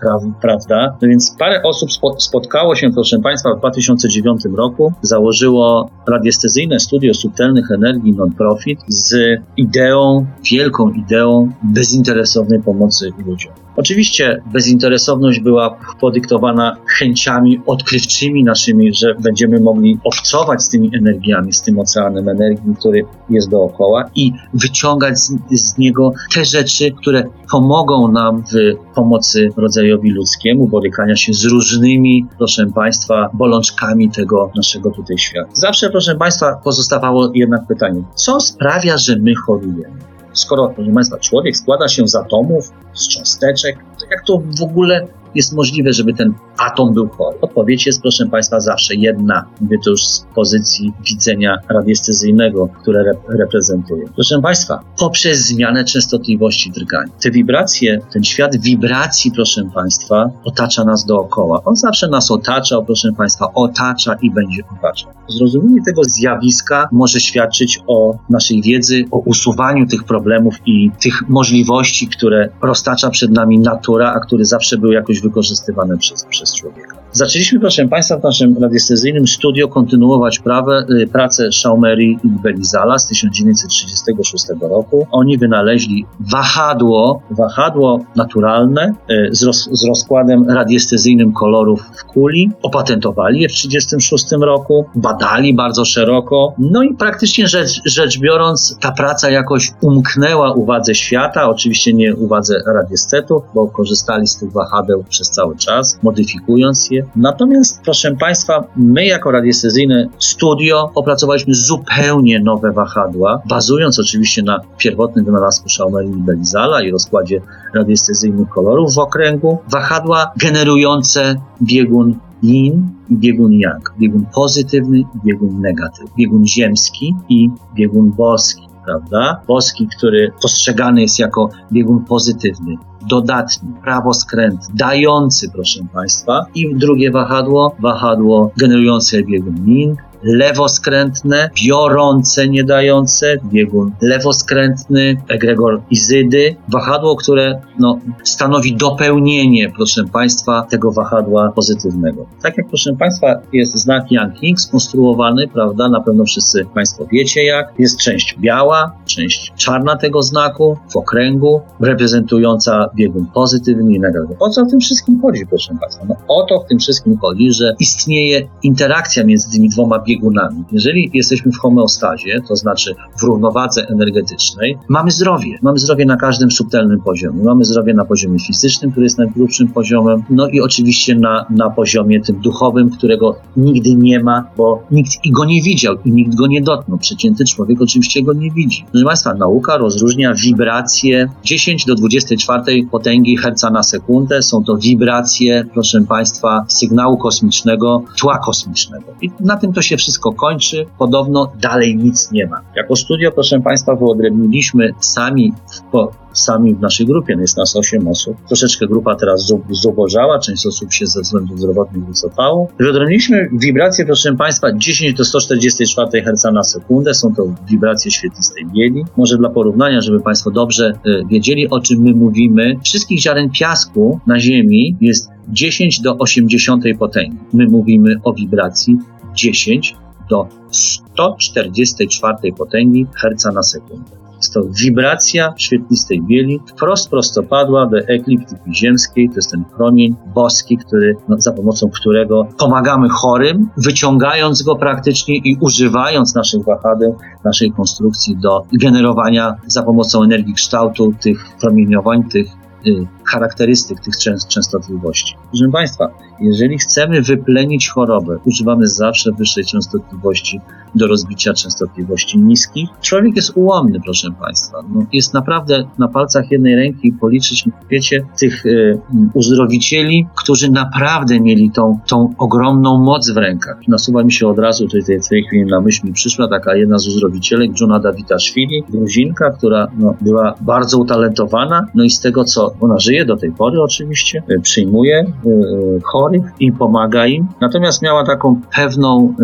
prawda? 0.41 0.97
No 1.01 1.07
więc 1.07 1.35
parę 1.39 1.61
osób 1.63 1.89
spotkało 2.17 2.75
się, 2.75 2.89
proszę 2.93 3.19
Państwa, 3.19 3.49
w 3.55 3.59
2009 3.59 4.41
roku, 4.57 4.93
założyło 5.01 5.89
Radiestezyjne 6.07 6.79
Studio 6.79 7.13
Subtelnych 7.13 7.71
Energii 7.71 8.13
Non-Profit 8.13 8.79
z 8.87 9.15
ideą, 9.57 10.25
wielką 10.51 10.91
ideą 10.91 11.51
bezinteresownej 11.63 12.61
pomocy 12.61 12.94
ludziom. 13.25 13.53
Oczywiście 13.75 14.41
bezinteresowność 14.53 15.39
była 15.39 15.77
podyktowana 15.99 16.77
chęciami 16.99 17.61
odkrywczymi 17.65 18.43
naszymi, 18.43 18.93
że 18.93 19.15
będziemy 19.19 19.59
mogli 19.59 19.99
obcować 20.03 20.63
z 20.63 20.69
tymi 20.69 20.91
energiami, 20.97 21.53
z 21.53 21.61
tym 21.61 21.79
oceanem 21.79 22.29
energii, 22.29 22.75
który 22.79 23.05
jest 23.29 23.49
dookoła 23.49 24.03
i 24.15 24.33
wyciągać 24.53 25.19
z, 25.19 25.33
z 25.51 25.77
niego 25.77 26.13
te 26.33 26.45
rzeczy, 26.45 26.91
które 26.91 27.23
pomogą 27.51 28.11
nam 28.11 28.43
w 28.43 28.53
pomocy 28.95 29.49
rodzajowi 29.57 30.11
ludzkiemu, 30.11 30.67
borykania 30.67 31.15
się 31.15 31.33
z 31.33 31.45
różnymi, 31.45 32.25
proszę 32.37 32.65
Państwa, 32.75 33.29
bolączkami 33.33 34.09
tego 34.09 34.51
naszego 34.55 34.91
tutaj 34.91 35.17
świata. 35.17 35.49
Zawsze, 35.53 35.89
proszę 35.89 36.15
Państwa, 36.15 36.55
pozostawało 36.63 37.31
jednak 37.33 37.67
pytanie, 37.67 38.03
co 38.15 38.39
sprawia, 38.39 38.97
że 38.97 39.15
my 39.15 39.35
chorujemy? 39.45 40.14
Skoro, 40.35 40.69
proszę 40.75 40.91
Państwa, 40.91 41.17
człowiek 41.19 41.57
składa 41.57 41.87
się 41.87 42.07
z 42.07 42.15
atomów, 42.15 42.71
z 42.93 43.07
cząsteczek, 43.07 43.77
to 43.99 44.05
jak 44.11 44.25
to 44.25 44.41
w 44.59 44.63
ogóle 44.63 45.07
jest 45.35 45.53
możliwe, 45.53 45.93
żeby 45.93 46.13
ten 46.13 46.33
atom 46.57 46.93
był 46.93 47.07
chory? 47.07 47.37
Odpowiedź 47.41 47.85
jest, 47.85 48.01
proszę 48.01 48.25
Państwa, 48.25 48.59
zawsze 48.59 48.95
jedna. 48.95 49.45
Mówię 49.61 49.77
to 49.83 49.89
już 49.89 50.03
z 50.03 50.25
pozycji 50.35 50.93
widzenia 51.09 51.57
radiestezyjnego, 51.69 52.69
które 52.81 53.03
rep 53.03 53.17
reprezentuję. 53.39 54.05
Proszę 54.15 54.41
Państwa, 54.41 54.79
poprzez 54.99 55.47
zmianę 55.47 55.83
częstotliwości 55.83 56.71
drgania. 56.71 57.11
Te 57.21 57.31
wibracje, 57.31 57.99
ten 58.13 58.23
świat 58.23 58.57
wibracji, 58.57 59.31
proszę 59.31 59.69
Państwa, 59.73 60.29
otacza 60.43 60.83
nas 60.83 61.05
dookoła. 61.05 61.61
On 61.65 61.75
zawsze 61.75 62.07
nas 62.07 62.31
otaczał, 62.31 62.85
proszę 62.85 63.11
Państwa, 63.17 63.53
otacza 63.53 64.15
i 64.21 64.31
będzie 64.31 64.63
otaczał. 64.77 65.11
Zrozumienie 65.27 65.81
tego 65.85 66.01
zjawiska 66.03 66.89
może 66.91 67.19
świadczyć 67.19 67.79
o 67.87 68.17
naszej 68.29 68.61
wiedzy, 68.61 69.03
o 69.11 69.17
usuwaniu 69.17 69.87
tych 69.87 70.03
problemów 70.03 70.55
i 70.65 70.91
tych 71.01 71.29
możliwości, 71.29 72.07
które 72.07 72.49
roztacza 72.61 73.09
przed 73.09 73.31
nami 73.31 73.59
natura, 73.59 74.13
a 74.13 74.19
które 74.19 74.45
zawsze 74.45 74.77
były 74.77 74.93
jakoś 74.93 75.21
wykorzystywane 75.25 75.97
przez, 75.97 76.25
przez 76.25 76.55
człowieka. 76.55 76.94
Zaczęliśmy, 77.15 77.59
proszę 77.59 77.87
Państwa, 77.87 78.17
w 78.17 78.23
naszym 78.23 78.57
radiestezyjnym 78.57 79.27
studio 79.27 79.67
kontynuować 79.67 80.41
y, 80.89 81.07
pracę 81.07 81.51
Schaumeri 81.51 82.19
i 82.23 82.27
Belizala 82.29 82.99
z 82.99 83.07
1936 83.07 84.45
roku. 84.61 85.07
Oni 85.11 85.37
wynaleźli 85.37 86.05
wahadło, 86.19 87.21
wahadło 87.31 88.05
naturalne 88.15 88.93
y, 89.09 89.29
z, 89.31 89.43
roz, 89.43 89.69
z 89.71 89.87
rozkładem 89.87 90.49
radiestezyjnym 90.49 91.33
kolorów 91.33 91.81
w 91.95 92.03
kuli. 92.03 92.51
Opatentowali 92.63 93.41
je 93.41 93.49
w 93.49 93.51
1936 93.51 94.41
roku, 94.41 94.85
badali 94.95 95.53
bardzo 95.53 95.85
szeroko. 95.85 96.53
No 96.57 96.83
i 96.83 96.93
praktycznie 96.93 97.47
rzecz, 97.47 97.81
rzecz 97.85 98.19
biorąc, 98.19 98.77
ta 98.79 98.91
praca 98.91 99.29
jakoś 99.29 99.71
umknęła 99.81 100.53
uwadze 100.53 100.95
świata, 100.95 101.49
oczywiście 101.49 101.93
nie 101.93 102.15
uwadze 102.15 102.63
radiestetów, 102.75 103.43
bo 103.53 103.67
korzystali 103.67 104.27
z 104.27 104.37
tych 104.37 104.51
wahadeł 104.51 105.03
przez 105.09 105.29
cały 105.29 105.57
czas, 105.57 105.99
modyfikując 106.03 106.91
je. 106.91 107.04
Natomiast, 107.15 107.81
proszę 107.83 108.15
Państwa, 108.15 108.67
my 108.75 109.05
jako 109.05 109.31
radiestezyjne 109.31 110.07
studio 110.19 110.91
opracowaliśmy 110.95 111.53
zupełnie 111.53 112.39
nowe 112.39 112.71
wahadła, 112.71 113.41
bazując 113.49 113.99
oczywiście 113.99 114.43
na 114.43 114.59
pierwotnym 114.77 115.25
wynalazku 115.25 115.69
Schaumeli 115.69 116.09
i 116.09 116.23
Belizala 116.23 116.83
i 116.83 116.91
rozkładzie 116.91 117.41
radiestezyjnych 117.73 118.49
kolorów 118.49 118.95
w 118.95 118.99
okręgu. 118.99 119.57
Wahadła 119.71 120.31
generujące 120.37 121.35
biegun 121.61 122.19
yin 122.43 122.89
i 123.09 123.15
biegun 123.15 123.53
yang. 123.53 123.93
Biegun 123.99 124.25
pozytywny 124.33 124.99
i 124.99 125.05
biegun 125.25 125.61
negatywny. 125.61 126.11
Biegun 126.17 126.47
ziemski 126.47 127.15
i 127.29 127.49
biegun 127.75 128.11
boski 128.11 128.65
prawda? 128.85 129.41
Boski, 129.47 129.87
który 129.97 130.31
postrzegany 130.41 131.01
jest 131.01 131.19
jako 131.19 131.49
biegun 131.71 132.05
pozytywny, 132.05 132.75
dodatni, 133.09 133.69
prawoskręt, 133.83 134.59
dający, 134.73 135.49
proszę 135.51 135.79
Państwa. 135.93 136.45
I 136.55 136.75
drugie 136.75 137.11
wahadło, 137.11 137.75
wahadło 137.79 138.51
generujące 138.57 139.23
biegun 139.23 139.65
min, 139.65 139.95
lewoskrętne, 140.25 141.49
biorące, 141.65 142.47
nie 142.47 142.63
dające, 142.63 143.37
biegun 143.45 143.91
lewoskrętny, 144.01 145.17
egregor 145.27 145.81
izydy, 145.91 146.55
wahadło, 146.67 147.15
które 147.15 147.61
no, 147.79 147.99
stanowi 148.23 148.75
dopełnienie, 148.75 149.71
proszę 149.75 150.03
Państwa, 150.13 150.67
tego 150.69 150.91
wahadła 150.91 151.51
pozytywnego. 151.51 152.25
Tak 152.41 152.57
jak, 152.57 152.67
proszę 152.67 152.93
Państwa, 152.99 153.41
jest 153.53 153.77
znak 153.77 154.11
Yang-Yin 154.11 154.57
skonstruowany, 154.57 155.47
prawda, 155.47 155.89
na 155.89 156.01
pewno 156.01 156.25
wszyscy 156.25 156.65
Państwo 156.73 157.05
wiecie 157.11 157.45
jak, 157.45 157.73
jest 157.79 157.99
część 157.99 158.35
biała, 158.39 158.91
część 159.05 159.53
czarna 159.57 159.95
tego 159.95 160.21
znaku 160.21 160.77
w 160.93 160.97
okręgu, 160.97 161.61
reprezentująca 161.79 162.89
biegun 162.95 163.25
pozytywny 163.33 163.93
i 163.93 163.99
negatywny. 163.99 164.35
O 164.39 164.49
co 164.49 164.65
w 164.65 164.69
tym 164.69 164.79
wszystkim 164.79 165.21
chodzi, 165.21 165.45
proszę 165.49 165.77
Państwa? 165.81 166.05
No, 166.09 166.15
o 166.27 166.45
to 166.49 166.59
w 166.59 166.67
tym 166.67 166.79
wszystkim 166.79 167.17
chodzi, 167.17 167.53
że 167.53 167.75
istnieje 167.79 168.47
interakcja 168.63 169.23
między 169.23 169.51
tymi 169.51 169.69
dwoma 169.69 169.99
biegunami, 169.99 170.14
biegunami. 170.15 170.63
Jeżeli 170.71 171.11
jesteśmy 171.13 171.51
w 171.51 171.57
homeostazie, 171.57 172.41
to 172.47 172.55
znaczy 172.55 172.95
w 173.19 173.23
równowadze 173.23 173.87
energetycznej, 173.87 174.77
mamy 174.89 175.11
zdrowie. 175.11 175.57
Mamy 175.61 175.79
zdrowie 175.79 176.05
na 176.05 176.17
każdym 176.17 176.51
subtelnym 176.51 177.01
poziomie. 177.01 177.43
Mamy 177.43 177.65
zdrowie 177.65 177.93
na 177.93 178.05
poziomie 178.05 178.39
fizycznym, 178.39 178.91
który 178.91 179.05
jest 179.05 179.17
najgrubszym 179.17 179.67
poziomem, 179.67 180.23
no 180.29 180.47
i 180.47 180.61
oczywiście 180.61 181.15
na, 181.15 181.45
na 181.49 181.69
poziomie 181.69 182.21
tym 182.21 182.39
duchowym, 182.39 182.89
którego 182.89 183.35
nigdy 183.57 183.95
nie 183.95 184.23
ma, 184.23 184.47
bo 184.57 184.83
nikt 184.91 185.11
i 185.23 185.31
go 185.31 185.45
nie 185.45 185.61
widział 185.61 185.95
i 186.05 186.11
nikt 186.11 186.35
go 186.35 186.47
nie 186.47 186.61
dotknął. 186.61 186.97
Przeciętny 186.97 187.45
człowiek 187.45 187.81
oczywiście 187.81 188.23
go 188.23 188.33
nie 188.33 188.51
widzi. 188.51 188.85
Proszę 188.91 189.05
Państwa, 189.05 189.33
nauka 189.33 189.77
rozróżnia 189.77 190.33
wibracje 190.33 191.29
10 191.43 191.85
do 191.85 191.95
24 191.95 192.87
potęgi 192.91 193.37
herca 193.37 193.69
na 193.69 193.83
sekundę. 193.83 194.41
Są 194.41 194.63
to 194.63 194.77
wibracje, 194.77 195.65
proszę 195.73 196.01
Państwa, 196.01 196.65
sygnału 196.67 197.17
kosmicznego, 197.17 198.03
tła 198.19 198.37
kosmicznego. 198.37 199.05
I 199.21 199.31
na 199.39 199.57
tym 199.57 199.73
to 199.73 199.81
się 199.81 199.97
wszystko 200.05 200.31
kończy, 200.33 200.85
podobno 200.97 201.51
dalej 201.61 201.95
nic 201.95 202.31
nie 202.31 202.47
ma. 202.47 202.61
Jako 202.75 202.95
studio, 202.95 203.31
proszę 203.31 203.59
Państwa, 203.59 203.95
wyodrębniliśmy 203.95 204.89
sami 204.99 205.53
w, 205.93 206.37
sami 206.37 206.75
w 206.75 206.79
naszej 206.79 207.05
grupie, 207.05 207.35
no 207.35 207.41
jest 207.41 207.57
nas 207.57 207.75
8 207.75 208.07
osób. 208.07 208.37
Troszeczkę 208.47 208.87
grupa 208.87 209.15
teraz 209.15 209.53
zubożała, 209.69 210.39
część 210.39 210.67
osób 210.67 210.93
się 210.93 211.07
ze 211.07 211.21
względów 211.21 211.59
zdrowotnych 211.59 212.05
wycofało. 212.05 212.67
Wyodrębniliśmy 212.79 213.49
wibracje, 213.53 214.05
proszę 214.05 214.35
Państwa, 214.35 214.67
10 214.75 215.13
do 215.13 215.25
144 215.25 216.21
Hz 216.23 216.43
na 216.53 216.63
sekundę. 216.63 217.13
Są 217.13 217.35
to 217.35 217.43
wibracje 217.69 218.11
świetlistej 218.11 218.65
bieli. 218.65 219.05
Może 219.17 219.37
dla 219.37 219.49
porównania, 219.49 220.01
żeby 220.01 220.19
Państwo 220.19 220.51
dobrze 220.51 220.93
y, 221.05 221.21
wiedzieli, 221.29 221.69
o 221.69 221.79
czym 221.79 222.01
my 222.01 222.13
mówimy. 222.13 222.75
Wszystkich 222.83 223.19
ziaren 223.19 223.49
piasku 223.49 224.19
na 224.27 224.39
Ziemi 224.39 224.95
jest 225.01 225.29
10 225.49 226.01
do 226.01 226.17
80 226.17 226.83
potęgi. 226.99 227.37
My 227.53 227.67
mówimy 227.67 228.15
o 228.23 228.33
wibracji 228.33 228.97
10 229.35 229.95
do 230.29 230.47
144 230.71 232.53
potęgi 232.57 233.05
Hz 233.15 233.45
na 233.53 233.63
sekundę. 233.63 234.25
Jest 234.37 234.53
to 234.53 234.61
wibracja 234.83 235.53
świetlistej 235.57 236.21
bieli, 236.21 236.59
wprost 236.67 237.09
prostopadła 237.09 237.85
do 237.85 237.97
ekliptyki 237.97 238.75
ziemskiej. 238.75 239.29
To 239.29 239.35
jest 239.35 239.51
ten 239.51 239.65
promień 239.65 240.15
boski, 240.35 240.77
który, 240.77 241.15
no, 241.29 241.35
za 241.39 241.51
pomocą 241.51 241.89
którego 241.89 242.47
pomagamy 242.57 243.09
chorym, 243.09 243.69
wyciągając 243.77 244.63
go 244.63 244.75
praktycznie 244.75 245.35
i 245.35 245.57
używając 245.61 246.35
naszych 246.35 246.63
wahadeł, 246.63 247.17
naszej 247.43 247.71
konstrukcji 247.71 248.37
do 248.37 248.61
generowania 248.81 249.55
za 249.67 249.83
pomocą 249.83 250.23
energii 250.23 250.53
kształtu 250.53 251.13
tych 251.21 251.45
promieniowań, 251.61 252.23
tych 252.23 252.47
y, 252.87 253.07
charakterystyk 253.25 253.99
tych 253.99 254.13
częstotliwości. 254.47 255.35
Proszę 255.51 255.71
Państwa, 255.71 256.07
jeżeli 256.39 256.77
chcemy 256.77 257.21
wyplenić 257.21 257.89
chorobę, 257.89 258.37
używamy 258.45 258.87
zawsze 258.87 259.31
wyższej 259.31 259.65
częstotliwości 259.65 260.61
do 260.95 261.07
rozbicia 261.07 261.53
częstotliwości 261.53 262.39
niskich. 262.39 262.89
Człowiek 263.01 263.35
jest 263.35 263.51
ułomny, 263.55 263.99
proszę 264.03 264.27
Państwa. 264.41 264.77
No, 264.93 265.05
jest 265.13 265.33
naprawdę 265.33 265.83
na 265.99 266.07
palcach 266.07 266.51
jednej 266.51 266.75
ręki 266.75 267.11
policzyć, 267.11 267.69
wiecie, 267.89 268.25
tych 268.39 268.65
y, 268.65 268.99
uzdrowicieli, 269.33 270.27
którzy 270.35 270.71
naprawdę 270.71 271.39
mieli 271.39 271.71
tą, 271.71 271.99
tą 272.07 272.33
ogromną 272.37 272.97
moc 272.97 273.31
w 273.31 273.37
rękach. 273.37 273.77
Nasuwa 273.87 274.23
mi 274.23 274.31
się 274.31 274.47
od 274.47 274.59
razu 274.59 274.87
tutaj 274.87 275.21
w 275.21 275.27
tej 275.27 275.43
chwili 275.43 275.65
na 275.65 275.81
myśl 275.81 276.07
mi 276.07 276.13
przyszła 276.13 276.47
taka 276.47 276.75
jedna 276.75 276.97
z 276.97 277.07
uzdrowicielek, 277.07 277.71
Juna 277.81 277.99
Dawitaszwili, 277.99 278.83
gruzinka, 278.89 279.51
która 279.51 279.87
no, 279.97 280.15
była 280.21 280.55
bardzo 280.61 280.97
utalentowana, 280.97 281.85
no 281.95 282.03
i 282.03 282.09
z 282.09 282.19
tego, 282.19 282.43
co 282.43 282.73
ona 282.81 282.99
żyje 282.99 283.25
do 283.25 283.37
tej 283.37 283.51
pory 283.51 283.81
oczywiście, 283.81 284.43
y, 284.51 284.59
przyjmuje 284.59 285.19
y, 285.45 285.49
y, 285.49 286.01
chorych 286.25 286.53
i 286.59 286.71
pomaga 286.71 287.25
im. 287.25 287.47
Natomiast 287.61 288.01
miała 288.01 288.25
taką 288.25 288.61
pewną 288.75 289.35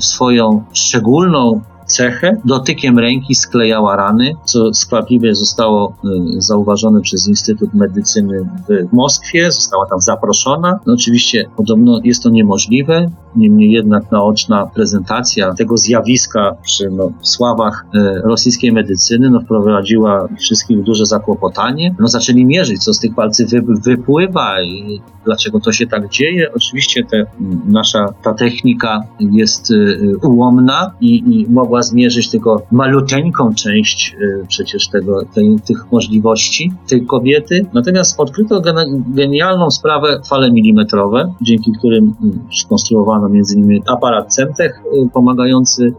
swoją 0.00 0.64
szczególną 0.72 1.60
cechę. 1.86 2.36
Dotykiem 2.44 2.98
ręki 2.98 3.34
sklejała 3.34 3.96
rany, 3.96 4.32
co 4.44 4.74
skwapliwie 4.74 5.34
zostało 5.34 5.96
y, 6.36 6.40
zauważone 6.42 7.00
przez 7.00 7.28
Instytut 7.28 7.74
Medycyny 7.74 8.48
w 8.68 8.92
Moskwie. 8.92 9.52
Została 9.52 9.86
tam 9.86 10.00
zaproszona. 10.00 10.78
No 10.86 10.94
oczywiście 10.94 11.44
podobno 11.56 12.00
jest 12.04 12.22
to 12.22 12.30
niemożliwe, 12.30 13.10
niemniej 13.36 13.70
jednak 13.70 14.10
naoczna 14.10 14.66
prezentacja 14.66 15.54
tego 15.54 15.76
zjawiska 15.76 16.56
przy 16.62 16.90
no, 16.90 17.10
sławach 17.22 17.86
y, 17.94 17.98
rosyjskiej 18.24 18.72
medycyny 18.72 19.30
no, 19.30 19.40
wprowadziła 19.40 20.28
wszystkich 20.38 20.78
w 20.78 20.82
duże 20.82 21.06
zakłopotanie. 21.06 21.94
No, 21.98 22.08
zaczęli 22.08 22.44
mierzyć, 22.44 22.84
co 22.84 22.94
z 22.94 22.98
tych 22.98 23.14
palców 23.14 23.50
wy, 23.50 23.62
wypływa 23.62 24.62
i 24.62 25.00
dlaczego 25.24 25.60
to 25.60 25.72
się 25.72 25.86
tak 25.86 26.08
dzieje. 26.08 26.52
Oczywiście 26.56 27.04
te, 27.04 27.26
nasza 27.68 28.14
ta 28.22 28.34
technika 28.34 29.00
jest 29.20 29.70
y, 29.70 30.16
ułomna 30.22 30.92
i, 31.00 31.16
i 31.16 31.46
mogła 31.50 31.75
mogła 31.76 31.82
zmierzyć 31.82 32.30
tylko 32.30 32.62
maluteńką 32.70 33.54
część 33.54 34.16
y, 34.20 34.46
przecież 34.48 34.88
tego, 34.88 35.24
tej, 35.34 35.56
tych 35.66 35.92
możliwości 35.92 36.72
tej 36.88 37.06
kobiety. 37.06 37.66
Natomiast 37.74 38.20
odkryto 38.20 38.62
genialną 39.06 39.70
sprawę 39.70 40.20
fale 40.28 40.50
milimetrowe, 40.50 41.32
dzięki 41.42 41.72
którym 41.78 42.14
mm, 42.22 42.38
skonstruowano 42.62 43.28
innymi 43.28 43.82
aparat 43.86 44.34
Centech 44.34 44.82
y, 45.06 45.10
pomagający 45.12 45.82
y, 45.84 45.92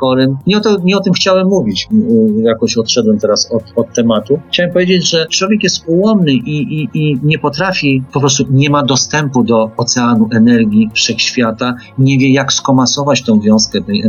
chorym. 0.00 0.36
Nie 0.46 0.56
o, 0.56 0.60
to, 0.60 0.76
nie 0.84 0.96
o 0.96 1.00
tym 1.00 1.12
chciałem 1.12 1.48
mówić, 1.48 1.88
jakoś 2.36 2.76
odszedłem 2.76 3.18
teraz 3.18 3.52
od, 3.52 3.62
od 3.76 3.94
tematu. 3.94 4.38
Chciałem 4.52 4.72
powiedzieć, 4.72 5.10
że 5.10 5.26
człowiek 5.26 5.62
jest 5.62 5.84
ułomny 5.86 6.32
i, 6.32 6.80
i, 6.80 6.88
i 6.94 7.18
nie 7.22 7.38
potrafi, 7.38 8.02
po 8.12 8.20
prostu 8.20 8.44
nie 8.50 8.70
ma 8.70 8.82
dostępu 8.82 9.44
do 9.44 9.70
oceanu 9.76 10.28
energii 10.32 10.90
wszechświata, 10.94 11.74
nie 11.98 12.18
wie 12.18 12.32
jak 12.32 12.52
skomasować 12.52 13.22
tą 13.22 13.40
wiązkę 13.40 13.80
tej, 13.82 14.02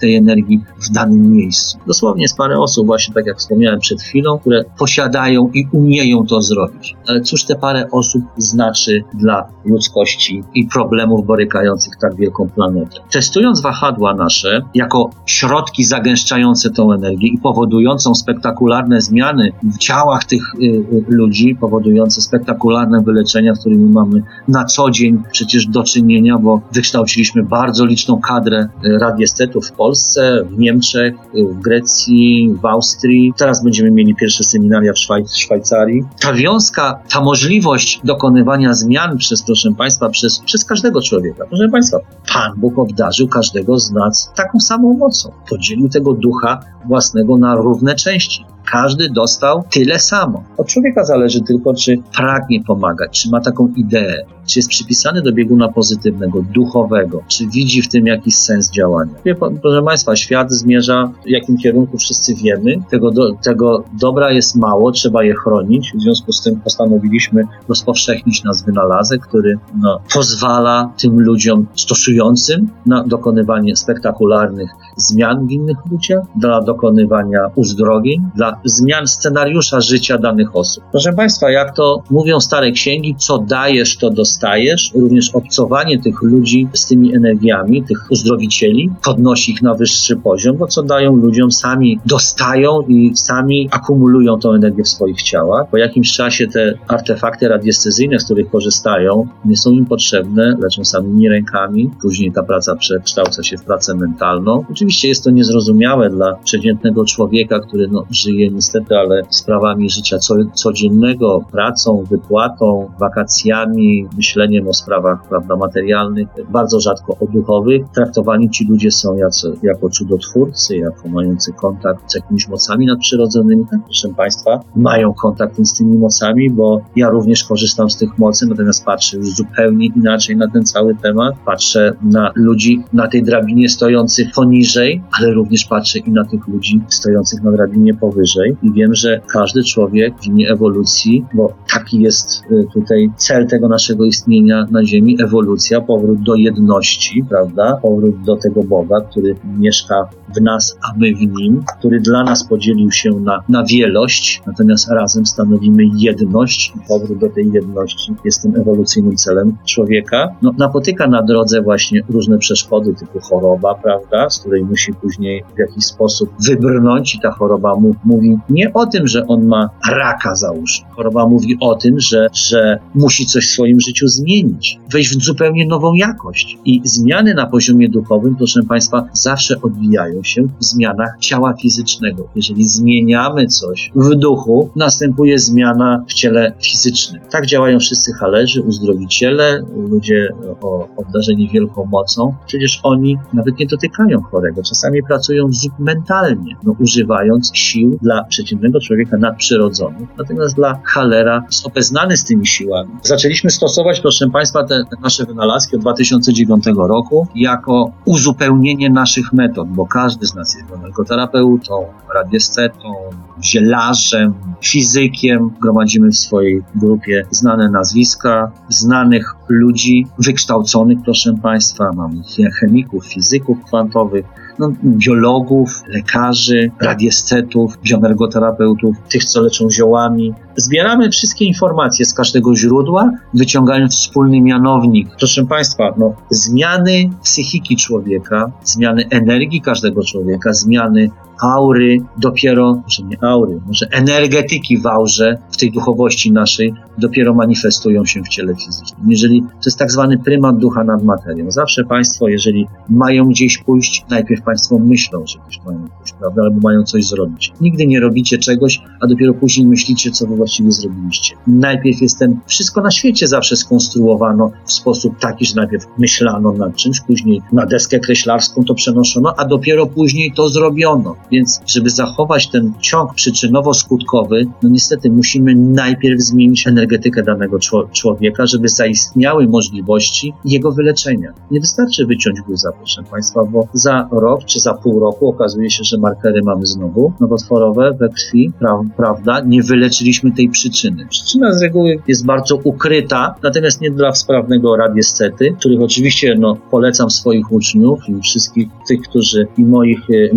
tej 0.00 0.16
energii 0.16 0.60
w 0.88 0.90
danym 0.92 1.32
miejscu. 1.32 1.78
Dosłownie 1.86 2.22
jest 2.22 2.36
parę 2.36 2.58
osób, 2.58 2.86
właśnie 2.86 3.14
tak 3.14 3.26
jak 3.26 3.38
wspomniałem 3.38 3.80
przed 3.80 4.02
chwilą, 4.02 4.38
które 4.38 4.64
posiadają 4.78 5.50
i 5.54 5.66
umieją 5.72 6.26
to 6.26 6.42
zrobić. 6.42 6.96
Ale 7.08 7.20
cóż 7.20 7.44
te 7.44 7.54
parę 7.54 7.86
osób 7.92 8.22
znaczy 8.36 9.04
dla 9.14 9.48
ludzkości 9.64 10.42
i 10.54 10.66
problemów 10.66 11.26
borykających 11.26 11.92
tak 12.00 12.16
wielką 12.16 12.48
planetę? 12.48 12.96
Testując 13.10 13.60
wahadła 13.60 14.14
nasze 14.14 14.62
jako 14.74 15.10
środki 15.26 15.84
zagęszczające 15.84 16.70
tą 16.70 16.92
energię 16.92 17.28
i 17.28 17.38
powodującą 17.38 18.14
spektakularne 18.14 19.00
zmiany 19.00 19.52
w 19.62 19.78
ciałach 19.78 20.24
tych 20.24 20.42
y, 20.54 20.66
y, 20.66 21.04
ludzi, 21.08 21.56
powodujące 21.60 22.20
spektakularne 22.20 23.02
wyleczenia, 23.02 23.54
z 23.54 23.60
którymi 23.60 23.92
mamy 23.92 24.22
na 24.48 24.64
co 24.64 24.90
dzień 24.90 25.22
przecież 25.32 25.66
do 25.66 25.82
czynienia, 25.82 26.38
bo 26.38 26.60
wykształciliśmy 26.72 27.42
bardzo 27.42 27.84
liczną 27.84 28.20
kadrę 28.20 28.68
y, 28.84 28.98
radiestetów 28.98 29.68
w 29.68 29.72
Polsce, 29.72 30.44
w 30.44 30.58
Niemczech, 30.70 31.14
Niemczech, 31.34 31.56
w 31.56 31.60
Grecji, 31.60 32.54
w 32.62 32.66
Austrii. 32.66 33.32
Teraz 33.36 33.64
będziemy 33.64 33.90
mieli 33.90 34.14
pierwsze 34.14 34.44
seminaria 34.44 34.92
w 34.92 34.98
Szwajcarii. 35.32 36.04
Ta 36.20 36.32
wiązka, 36.32 37.02
ta 37.12 37.20
możliwość 37.20 38.00
dokonywania 38.04 38.74
zmian 38.74 39.16
przez, 39.18 39.42
proszę 39.42 39.68
Państwa, 39.78 40.08
przez, 40.08 40.38
przez 40.38 40.64
każdego 40.64 41.02
człowieka. 41.02 41.44
Proszę 41.48 41.68
Państwa, 41.72 41.98
Pan 42.32 42.52
Bóg 42.56 42.78
obdarzył 42.78 43.28
każdego 43.28 43.78
z 43.78 43.90
nas 43.90 44.32
taką 44.36 44.60
samą 44.60 44.92
mocą. 44.92 45.32
Podzielił 45.50 45.88
tego 45.88 46.12
ducha 46.12 46.60
własnego 46.84 47.36
na 47.36 47.54
równe 47.54 47.94
części. 47.94 48.44
Każdy 48.64 49.10
dostał 49.10 49.62
tyle 49.70 49.98
samo. 49.98 50.44
Od 50.56 50.66
człowieka 50.66 51.04
zależy 51.04 51.40
tylko, 51.40 51.74
czy 51.74 51.96
pragnie 52.16 52.64
pomagać, 52.64 53.22
czy 53.22 53.30
ma 53.30 53.40
taką 53.40 53.72
ideę, 53.76 54.24
czy 54.46 54.58
jest 54.58 54.68
przypisany 54.68 55.22
do 55.22 55.32
bieguna 55.32 55.68
pozytywnego, 55.68 56.42
duchowego, 56.54 57.22
czy 57.28 57.46
widzi 57.46 57.82
w 57.82 57.88
tym 57.88 58.06
jakiś 58.06 58.36
sens 58.36 58.70
działania. 58.70 59.12
Wie, 59.24 59.34
proszę 59.34 59.82
Państwa, 59.84 60.16
świat 60.16 60.52
zmierza 60.52 61.10
w 61.24 61.28
jakim 61.28 61.56
kierunku 61.56 61.98
wszyscy 61.98 62.34
wiemy. 62.34 62.76
Tego, 62.90 63.10
do, 63.10 63.34
tego 63.34 63.84
dobra 64.00 64.32
jest 64.32 64.56
mało, 64.56 64.92
trzeba 64.92 65.24
je 65.24 65.34
chronić. 65.34 65.92
W 65.94 66.00
związku 66.00 66.32
z 66.32 66.42
tym 66.42 66.60
postanowiliśmy 66.60 67.42
rozpowszechnić 67.68 68.44
nasz 68.44 68.62
wynalazek, 68.66 69.20
który 69.20 69.58
no, 69.82 70.00
pozwala 70.14 70.92
tym 71.00 71.20
ludziom 71.20 71.66
stosującym 71.74 72.68
na 72.86 73.04
dokonywanie 73.04 73.76
spektakularnych 73.76 74.70
zmian 74.96 75.46
w 75.46 75.50
innych 75.50 75.76
ludziach, 75.90 76.24
dla 76.36 76.60
dokonywania 76.62 77.40
uzdrowień, 77.54 78.20
dla 78.36 78.60
zmian 78.64 79.06
scenariusza 79.06 79.80
życia 79.80 80.18
danych 80.18 80.56
osób. 80.56 80.84
Proszę 80.90 81.12
Państwa, 81.12 81.50
jak 81.50 81.76
to 81.76 82.02
mówią 82.10 82.40
stare 82.40 82.72
księgi, 82.72 83.14
co 83.18 83.38
dajesz, 83.38 83.96
to 83.96 84.10
dostajesz. 84.10 84.92
Również 84.94 85.30
obcowanie 85.34 85.98
tych 85.98 86.22
ludzi 86.22 86.68
z 86.72 86.86
tymi 86.86 87.16
energiami, 87.16 87.84
tych 87.84 88.10
uzdrowicieli, 88.10 88.90
podnosi 89.04 89.52
ich 89.52 89.62
na 89.62 89.74
wyższy 89.74 90.16
poziom, 90.16 90.56
bo 90.56 90.66
co 90.66 90.82
dają 90.82 91.16
ludziom, 91.16 91.52
sami 91.52 92.00
dostają 92.06 92.80
i 92.88 93.16
sami 93.16 93.68
akumulują 93.70 94.38
tą 94.38 94.52
energię 94.52 94.84
w 94.84 94.88
swoich 94.88 95.22
ciałach. 95.22 95.70
Po 95.70 95.76
jakimś 95.76 96.12
czasie 96.12 96.46
te 96.46 96.74
artefakty 96.88 97.48
radiestezyjne, 97.48 98.18
z 98.18 98.24
których 98.24 98.50
korzystają, 98.50 99.26
nie 99.44 99.56
są 99.56 99.70
im 99.70 99.86
potrzebne, 99.86 100.56
leczą 100.60 100.84
samymi 100.84 101.28
rękami. 101.28 101.90
Później 102.02 102.32
ta 102.32 102.42
praca 102.42 102.76
przekształca 102.76 103.42
się 103.42 103.56
w 103.56 103.64
pracę 103.64 103.94
mentalną. 103.94 104.64
Oczywiście 104.80 105.08
jest 105.08 105.24
to 105.24 105.30
niezrozumiałe 105.30 106.10
dla 106.10 106.34
przeciętnego 106.34 107.04
człowieka, 107.04 107.60
który 107.60 107.88
no, 107.88 108.04
żyje 108.10 108.50
niestety, 108.50 108.96
ale 108.96 109.22
sprawami 109.30 109.90
życia 109.90 110.18
co, 110.18 110.34
codziennego, 110.54 111.44
pracą, 111.52 112.04
wypłatą, 112.10 112.90
wakacjami, 113.00 114.06
myśleniem 114.16 114.68
o 114.68 114.72
sprawach 114.72 115.28
prawda, 115.28 115.56
materialnych, 115.56 116.28
bardzo 116.50 116.80
rzadko 116.80 117.16
o 117.20 117.26
duchowych. 117.26 117.82
Traktowani 117.94 118.50
ci 118.50 118.66
ludzie 118.68 118.90
są 118.90 119.16
jacy, 119.16 119.52
jako 119.62 119.88
cudotwórcy, 119.88 120.76
jako 120.76 121.08
mający 121.08 121.52
kontakt 121.52 122.12
z 122.12 122.14
jakimiś 122.14 122.48
mocami 122.48 122.86
nadprzyrodzonymi. 122.86 123.64
Tak, 123.70 123.80
proszę 123.84 124.08
Państwa, 124.16 124.60
mają 124.76 125.14
kontakt 125.14 125.56
z 125.58 125.78
tymi 125.78 125.98
mocami, 125.98 126.50
bo 126.50 126.80
ja 126.96 127.08
również 127.08 127.44
korzystam 127.44 127.90
z 127.90 127.96
tych 127.96 128.18
mocy, 128.18 128.46
natomiast 128.46 128.84
patrzę 128.84 129.16
już 129.16 129.28
zupełnie 129.28 129.86
inaczej 129.96 130.36
na 130.36 130.50
ten 130.50 130.64
cały 130.64 130.94
temat. 130.94 131.34
Patrzę 131.44 131.92
na 132.02 132.32
ludzi 132.34 132.82
na 132.92 133.08
tej 133.08 133.22
drabinie 133.22 133.68
stojących 133.68 134.28
poniżej 134.34 134.69
ale 135.18 135.32
również 135.32 135.64
patrzę 135.64 135.98
i 135.98 136.10
na 136.10 136.24
tych 136.24 136.48
ludzi 136.48 136.80
stojących 136.88 137.42
na 137.42 137.52
drabinie 137.52 137.94
powyżej 137.94 138.56
i 138.62 138.72
wiem, 138.72 138.94
że 138.94 139.20
każdy 139.32 139.64
człowiek 139.64 140.14
w 140.22 140.26
imię 140.26 140.50
ewolucji, 140.50 141.24
bo 141.34 141.52
taki 141.74 142.00
jest 142.00 142.42
y, 142.50 142.66
tutaj 142.74 143.10
cel 143.16 143.46
tego 143.46 143.68
naszego 143.68 144.04
istnienia 144.04 144.66
na 144.70 144.84
Ziemi, 144.84 145.16
ewolucja, 145.22 145.80
powrót 145.80 146.22
do 146.22 146.34
jedności, 146.34 147.24
prawda? 147.28 147.78
Powrót 147.82 148.22
do 148.22 148.36
tego 148.36 148.62
Boga, 148.62 149.00
który 149.00 149.36
mieszka 149.58 150.08
w 150.36 150.40
nas, 150.40 150.78
a 150.82 150.98
my 150.98 151.14
w 151.14 151.20
nim, 151.20 151.62
który 151.78 152.00
dla 152.00 152.24
nas 152.24 152.48
podzielił 152.48 152.90
się 152.90 153.10
na, 153.10 153.42
na 153.48 153.64
wielość, 153.64 154.42
natomiast 154.46 154.90
razem 154.90 155.26
stanowimy 155.26 155.82
jedność 155.96 156.72
i 156.76 156.88
powrót 156.88 157.18
do 157.18 157.28
tej 157.28 157.52
jedności 157.52 158.14
jest 158.24 158.42
tym 158.42 158.56
ewolucyjnym 158.56 159.16
celem 159.16 159.56
człowieka. 159.64 160.28
No, 160.42 160.52
napotyka 160.58 161.06
na 161.06 161.22
drodze 161.22 161.62
właśnie 161.62 162.02
różne 162.08 162.38
przeszkody 162.38 162.94
typu 162.94 163.20
choroba, 163.20 163.74
prawda, 163.74 164.30
z 164.30 164.40
której 164.40 164.59
musi 164.64 164.94
później 164.94 165.44
w 165.56 165.58
jakiś 165.58 165.84
sposób 165.84 166.30
wybrnąć 166.48 167.14
i 167.14 167.20
ta 167.20 167.30
choroba 167.30 167.74
mu 167.74 167.94
mówi 168.04 168.38
nie 168.50 168.72
o 168.72 168.86
tym, 168.86 169.08
że 169.08 169.26
on 169.26 169.46
ma 169.46 169.70
raka 169.90 170.34
załóżmy. 170.34 170.88
Choroba 170.90 171.26
mówi 171.26 171.56
o 171.60 171.74
tym, 171.74 172.00
że, 172.00 172.26
że 172.32 172.78
musi 172.94 173.26
coś 173.26 173.46
w 173.46 173.52
swoim 173.52 173.80
życiu 173.80 174.06
zmienić, 174.08 174.78
wejść 174.92 175.10
w 175.10 175.24
zupełnie 175.24 175.66
nową 175.66 175.94
jakość. 175.94 176.58
I 176.64 176.80
zmiany 176.84 177.34
na 177.34 177.46
poziomie 177.46 177.88
duchowym, 177.88 178.36
proszę 178.36 178.60
Państwa, 178.68 179.06
zawsze 179.12 179.60
odbijają 179.62 180.22
się 180.22 180.42
w 180.42 180.64
zmianach 180.64 181.16
ciała 181.20 181.54
fizycznego. 181.62 182.28
Jeżeli 182.34 182.68
zmieniamy 182.68 183.46
coś 183.46 183.90
w 183.94 184.14
duchu, 184.14 184.70
następuje 184.76 185.38
zmiana 185.38 186.04
w 186.08 186.14
ciele 186.14 186.52
fizycznym. 186.62 187.22
Tak 187.30 187.46
działają 187.46 187.78
wszyscy 187.78 188.12
halerzy, 188.12 188.62
uzdrowiciele, 188.62 189.62
ludzie 189.76 190.28
o 190.60 190.88
obdarzeni 190.96 191.48
wielką 191.48 191.84
mocą. 191.84 192.34
Przecież 192.46 192.80
oni 192.82 193.18
nawet 193.32 193.58
nie 193.58 193.66
dotykają 193.66 194.22
chorego. 194.22 194.49
Czasami 194.62 195.02
pracują 195.02 195.50
mentalnie, 195.78 196.56
no, 196.64 196.74
używając 196.78 197.50
sił 197.54 197.98
dla 198.02 198.24
przeciwnego 198.24 198.80
człowieka 198.80 199.16
nadprzyrodzonych. 199.16 200.08
Natomiast 200.18 200.56
dla 200.56 200.80
halera 200.84 201.42
jest 201.46 201.66
obeznany 201.66 202.16
z 202.16 202.24
tymi 202.24 202.46
siłami. 202.46 202.90
Zaczęliśmy 203.02 203.50
stosować, 203.50 204.00
proszę 204.00 204.30
Państwa, 204.32 204.64
te, 204.64 204.82
nasze 205.02 205.26
wynalazki 205.26 205.76
od 205.76 205.82
2009 205.82 206.64
roku 206.76 207.26
jako 207.34 207.92
uzupełnienie 208.04 208.90
naszych 208.90 209.32
metod, 209.32 209.68
bo 209.68 209.86
każdy 209.86 210.26
z 210.26 210.34
nas 210.34 210.54
jest 210.54 210.72
energoterapeutą, 210.72 211.84
radiestetą, 212.14 212.94
zielarzem, 213.42 214.34
fizykiem. 214.60 215.50
Gromadzimy 215.62 216.08
w 216.08 216.16
swojej 216.16 216.62
grupie 216.74 217.26
znane 217.30 217.70
nazwiska, 217.70 218.52
znanych 218.68 219.34
ludzi, 219.50 220.06
wykształconych, 220.18 220.98
proszę 221.04 221.34
Państwa. 221.42 221.90
Mamy 221.92 222.22
chemików, 222.60 223.06
fizyków 223.06 223.64
kwantowych, 223.64 224.24
no, 224.58 224.72
biologów, 224.84 225.82
lekarzy, 225.88 226.70
radiestetów, 226.80 227.78
bioenergoterapeutów, 227.82 228.96
tych, 229.08 229.24
co 229.24 229.40
leczą 229.42 229.70
ziołami. 229.70 230.34
Zbieramy 230.56 231.10
wszystkie 231.10 231.44
informacje 231.44 232.04
z 232.04 232.14
każdego 232.14 232.56
źródła, 232.56 233.10
wyciągając 233.34 233.94
wspólny 233.94 234.40
mianownik. 234.40 235.08
Proszę 235.18 235.46
Państwa, 235.46 235.94
no, 235.98 236.14
zmiany 236.30 237.10
psychiki 237.22 237.76
człowieka, 237.76 238.52
zmiany 238.64 239.04
energii 239.10 239.60
każdego 239.60 240.04
człowieka, 240.04 240.52
zmiany 240.52 241.10
aury, 241.42 241.98
dopiero, 242.18 242.82
może 242.82 243.02
nie 243.02 243.16
aury, 243.24 243.60
może 243.66 243.86
energetyki 243.90 244.78
w 244.78 244.86
aurze, 244.86 245.38
w 245.50 245.56
tej 245.56 245.72
duchowości 245.72 246.32
naszej, 246.32 246.74
dopiero 246.98 247.34
manifestują 247.34 248.04
się 248.04 248.22
w 248.22 248.28
ciele 248.28 248.54
fizycznym. 248.54 249.10
Jeżeli 249.10 249.42
to 249.42 249.66
jest 249.66 249.78
tak 249.78 249.90
zwany 249.92 250.18
prymat 250.18 250.58
ducha 250.58 250.84
nad 250.84 251.04
materią. 251.04 251.50
Zawsze 251.50 251.84
Państwo, 251.84 252.28
jeżeli 252.28 252.66
mają 252.88 253.24
gdzieś 253.24 253.58
pójść, 253.58 254.04
najpierw 254.10 254.42
Państwo 254.42 254.78
myślą, 254.78 255.26
że 255.26 255.38
gdzieś 255.48 255.64
mają 255.64 255.88
pójść, 255.98 256.14
prawda, 256.20 256.42
albo 256.42 256.60
mają 256.60 256.82
coś 256.82 257.06
zrobić. 257.06 257.52
Nigdy 257.60 257.86
nie 257.86 258.00
robicie 258.00 258.38
czegoś, 258.38 258.80
a 259.00 259.06
dopiero 259.06 259.34
później 259.34 259.66
myślicie, 259.66 260.10
co 260.10 260.26
Wy 260.26 260.36
właściwie 260.36 260.72
zrobiliście. 260.72 261.36
Najpierw 261.46 262.00
jest 262.00 262.18
ten, 262.18 262.36
wszystko 262.46 262.80
na 262.80 262.90
świecie 262.90 263.28
zawsze 263.28 263.56
skonstruowano 263.56 264.50
w 264.64 264.72
sposób 264.72 265.18
taki, 265.18 265.46
że 265.46 265.54
najpierw 265.56 265.84
myślano 265.98 266.52
nad 266.52 266.76
czymś, 266.76 267.00
później 267.00 267.42
na 267.52 267.66
deskę 267.66 267.98
kreślarską 267.98 268.64
to 268.64 268.74
przenoszono, 268.74 269.34
a 269.36 269.44
dopiero 269.44 269.86
później 269.86 270.32
to 270.32 270.48
zrobiono. 270.48 271.16
Więc, 271.32 271.60
żeby 271.66 271.90
zachować 271.90 272.50
ten 272.50 272.72
ciąg 272.80 273.14
przyczynowo-skutkowy, 273.14 274.46
no 274.62 274.68
niestety 274.68 275.10
musimy 275.10 275.54
najpierw 275.54 276.20
zmienić 276.20 276.66
energetykę 276.66 277.22
danego 277.22 277.58
człowieka, 277.92 278.46
żeby 278.46 278.68
zaistniały 278.68 279.48
możliwości 279.48 280.32
jego 280.44 280.72
wyleczenia. 280.72 281.32
Nie 281.50 281.60
wystarczy 281.60 282.06
wyciąć 282.06 282.40
guza, 282.40 282.70
proszę 282.78 283.02
Państwa, 283.10 283.44
bo 283.44 283.68
za 283.72 284.08
rok 284.12 284.44
czy 284.44 284.60
za 284.60 284.74
pół 284.74 285.00
roku 285.00 285.28
okazuje 285.28 285.70
się, 285.70 285.84
że 285.84 285.98
markery 285.98 286.40
mamy 286.44 286.66
znowu 286.66 287.12
nowotworowe 287.20 287.92
we 287.92 288.08
krwi, 288.08 288.52
pra 288.58 288.80
prawda? 288.96 289.40
Nie 289.40 289.62
wyleczyliśmy 289.62 290.32
tej 290.32 290.48
przyczyny. 290.48 291.06
Przyczyna 291.10 291.52
z 291.52 291.62
reguły 291.62 292.02
jest 292.08 292.26
bardzo 292.26 292.56
ukryta, 292.64 293.34
natomiast 293.42 293.80
nie 293.80 293.90
dla 293.90 294.14
sprawnego 294.14 294.76
radiescety, 294.76 295.54
których 295.58 295.80
oczywiście 295.80 296.36
no, 296.38 296.56
polecam 296.70 297.10
swoich 297.10 297.52
uczniów 297.52 298.08
i 298.08 298.20
wszystkich 298.20 298.68
tych, 298.88 299.00
którzy 299.00 299.46
i 299.58 299.64
moich 299.64 300.10
y, 300.10 300.30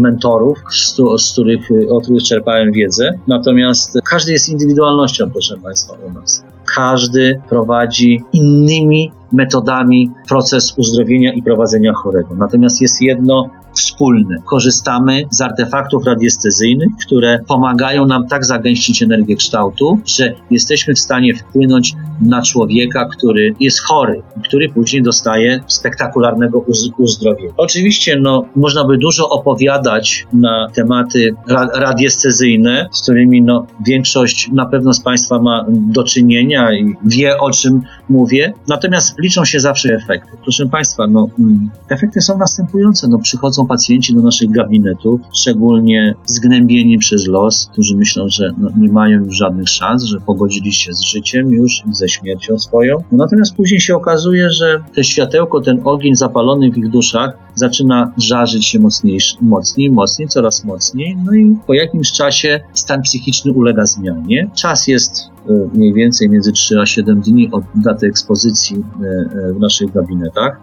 mentorów, 0.92 1.22
z, 1.22 1.32
których, 1.32 1.70
od 1.90 2.04
których 2.04 2.24
czerpałem 2.24 2.72
wiedzę. 2.72 3.12
Natomiast 3.28 4.00
każdy 4.10 4.32
jest 4.32 4.50
indywidualnością, 4.50 5.32
proszę 5.32 5.58
Państwa, 5.58 5.94
u 6.08 6.14
nas. 6.14 6.44
Każdy 6.76 7.42
prowadzi 7.50 8.24
innymi 8.34 9.12
metodami 9.32 10.12
proces 10.28 10.74
uzdrowienia 10.78 11.34
i 11.34 11.44
prowadzenia 11.44 11.94
chorego. 11.94 12.36
Natomiast 12.36 12.82
jest 12.82 13.02
jedno 13.02 13.50
wspólne. 13.74 14.36
Korzystamy 14.46 15.24
z 15.30 15.42
artefaktów 15.42 16.06
radiestezyjnych, 16.06 16.90
które 17.06 17.40
pomagają 17.48 18.06
nam 18.06 18.28
tak 18.28 18.46
zagęścić 18.46 19.04
energię 19.04 19.36
kształtu, 19.36 20.00
że 20.06 20.34
jesteśmy 20.52 20.94
w 20.94 21.00
stanie 21.00 21.36
wpłynąć 21.36 21.94
na 22.22 22.42
człowieka, 22.42 23.06
który 23.06 23.56
jest 23.60 23.80
chory, 23.82 24.22
który 24.44 24.70
później 24.70 25.04
dostaje 25.04 25.64
spektakularnego 25.68 26.66
uzdrowienia. 26.98 27.54
Oczywiście, 27.58 28.20
no, 28.22 28.46
można 28.56 28.84
by 28.84 28.98
dużo 28.98 29.30
opowiadać 29.30 30.28
na 30.34 30.68
tematy 30.74 31.36
ra 31.48 31.68
radiestezyjne, 31.74 32.90
z 32.92 33.02
którymi 33.02 33.42
no, 33.42 33.66
większość 33.86 34.50
na 34.52 34.66
pewno 34.66 34.94
z 34.94 35.02
Państwa 35.04 35.40
ma 35.40 35.66
do 35.70 36.04
czynienia 36.04 36.74
i 36.74 36.94
wie 37.06 37.38
o 37.40 37.52
czym 37.52 37.82
mówię. 38.10 38.54
Natomiast 38.68 39.20
liczą 39.20 39.46
się 39.46 39.60
zawsze 39.60 39.94
efekty. 39.94 40.38
Proszę 40.44 40.66
Państwa, 40.66 41.08
no, 41.08 41.28
mm, 41.40 41.70
efekty 41.90 42.22
są 42.22 42.38
następujące. 42.38 43.08
No, 43.08 43.20
przychodzą 43.20 43.63
pacjenci 43.66 44.14
do 44.16 44.22
naszych 44.22 44.52
gabinetów, 44.52 45.22
szczególnie 45.34 46.16
zgnębieni 46.26 46.98
przez 46.98 47.28
los, 47.28 47.70
którzy 47.72 47.96
myślą, 47.96 48.26
że 48.30 48.52
no, 48.58 48.70
nie 48.78 48.92
mają 48.92 49.20
już 49.20 49.38
żadnych 49.38 49.70
szans, 49.70 50.04
że 50.04 50.20
pogodzili 50.20 50.74
się 50.74 50.94
z 50.94 51.02
życiem 51.02 51.50
już 51.52 51.84
i 51.92 51.96
ze 51.96 52.10
śmiercią 52.10 52.60
swoją. 52.60 52.98
No, 53.12 53.18
natomiast 53.18 53.56
później 53.56 53.80
się 53.80 53.96
okazuje, 53.96 54.50
że 54.50 54.84
te 54.96 55.04
światełko, 55.04 55.62
ten 55.62 55.82
ogień 55.84 56.16
zapalony 56.16 56.72
w 56.72 56.78
ich 56.78 56.90
duszach 56.90 57.38
zaczyna 57.56 58.14
żarzyć 58.18 58.66
się 58.66 58.80
mocniej, 58.80 59.20
mocniej, 59.42 59.92
mocniej, 59.92 60.28
coraz 60.28 60.66
mocniej. 60.66 61.18
No 61.26 61.34
i 61.34 61.58
po 61.68 61.74
jakimś 61.74 62.12
czasie 62.12 62.60
stan 62.74 63.02
psychiczny 63.02 63.52
ulega 63.52 63.86
zmianie. 63.86 64.50
Czas 64.56 64.88
jest 64.88 65.33
mniej 65.74 65.94
więcej 65.94 66.30
między 66.30 66.52
3 66.52 66.80
a 66.80 66.86
7 66.86 67.22
dni 67.22 67.50
od 67.52 67.64
daty 67.76 68.08
ekspozycji 68.08 68.78
e, 68.78 69.06
e, 69.06 69.54
w 69.54 69.60
naszych 69.60 69.92
gabinetach. 69.92 70.62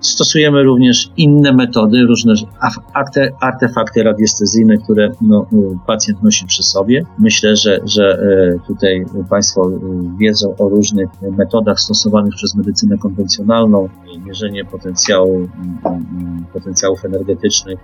Stosujemy 0.00 0.62
również 0.62 1.10
inne 1.16 1.52
metody, 1.52 2.02
różne 2.08 2.34
artefakty 3.40 4.02
radiestezyjne, 4.02 4.76
które 4.78 5.10
no, 5.20 5.46
pacjent 5.86 6.22
nosi 6.22 6.46
przy 6.46 6.62
sobie. 6.62 7.04
Myślę, 7.18 7.56
że, 7.56 7.80
że 7.84 8.18
tutaj 8.66 9.04
Państwo 9.30 9.70
wiedzą 10.18 10.56
o 10.56 10.68
różnych 10.68 11.08
metodach 11.38 11.80
stosowanych 11.80 12.34
przez 12.34 12.54
medycynę 12.54 12.98
konwencjonalną, 12.98 13.88
mierzenie 14.26 14.64
potencjału, 14.64 15.48
potencjałów 16.52 17.04
energetycznych 17.04 17.78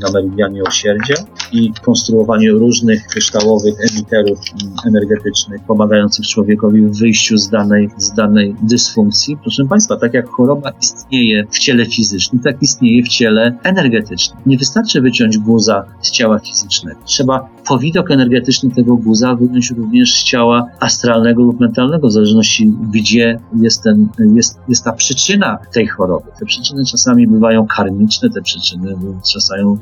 na 0.00 0.10
meridianie 0.12 0.62
osierdzia 0.62 1.14
i 1.52 1.72
konstruowanie 1.82 2.50
różnych 2.50 3.06
kryształowych 3.06 3.74
emiterów 3.92 4.38
energetycznych 4.86 5.60
pomagających 5.72 6.26
człowiekowi 6.26 6.82
w 6.82 6.98
wyjściu 6.98 7.36
z 7.36 7.48
danej, 7.48 7.88
z 7.96 8.12
danej 8.12 8.54
dysfunkcji. 8.62 9.36
Proszę 9.36 9.64
Państwa, 9.64 9.96
tak 9.96 10.14
jak 10.14 10.28
choroba 10.28 10.72
istnieje 10.82 11.46
w 11.50 11.58
ciele 11.58 11.86
fizycznym, 11.86 12.42
tak 12.42 12.62
istnieje 12.62 13.02
w 13.02 13.08
ciele 13.08 13.58
energetycznym. 13.62 14.38
Nie 14.46 14.58
wystarczy 14.58 15.00
wyciąć 15.00 15.38
guza 15.38 15.84
z 16.00 16.10
ciała 16.10 16.38
fizycznego. 16.38 17.00
Trzeba 17.04 17.48
powidok 17.68 18.10
energetyczny 18.10 18.70
tego 18.70 18.96
guza 18.96 19.34
wyjąć 19.34 19.70
również 19.70 20.14
z 20.14 20.24
ciała 20.24 20.66
astralnego 20.80 21.42
lub 21.42 21.60
mentalnego, 21.60 22.08
w 22.08 22.12
zależności 22.12 22.72
gdzie 22.92 23.38
jest, 23.60 23.82
ten, 23.82 24.08
jest, 24.34 24.60
jest 24.68 24.84
ta 24.84 24.92
przyczyna 24.92 25.58
tej 25.74 25.86
choroby. 25.86 26.26
Te 26.38 26.46
przyczyny 26.46 26.84
czasami 26.84 27.26
bywają 27.26 27.66
karmiczne, 27.66 28.30
te 28.30 28.42
przyczyny 28.42 28.96
czasami 29.32 29.78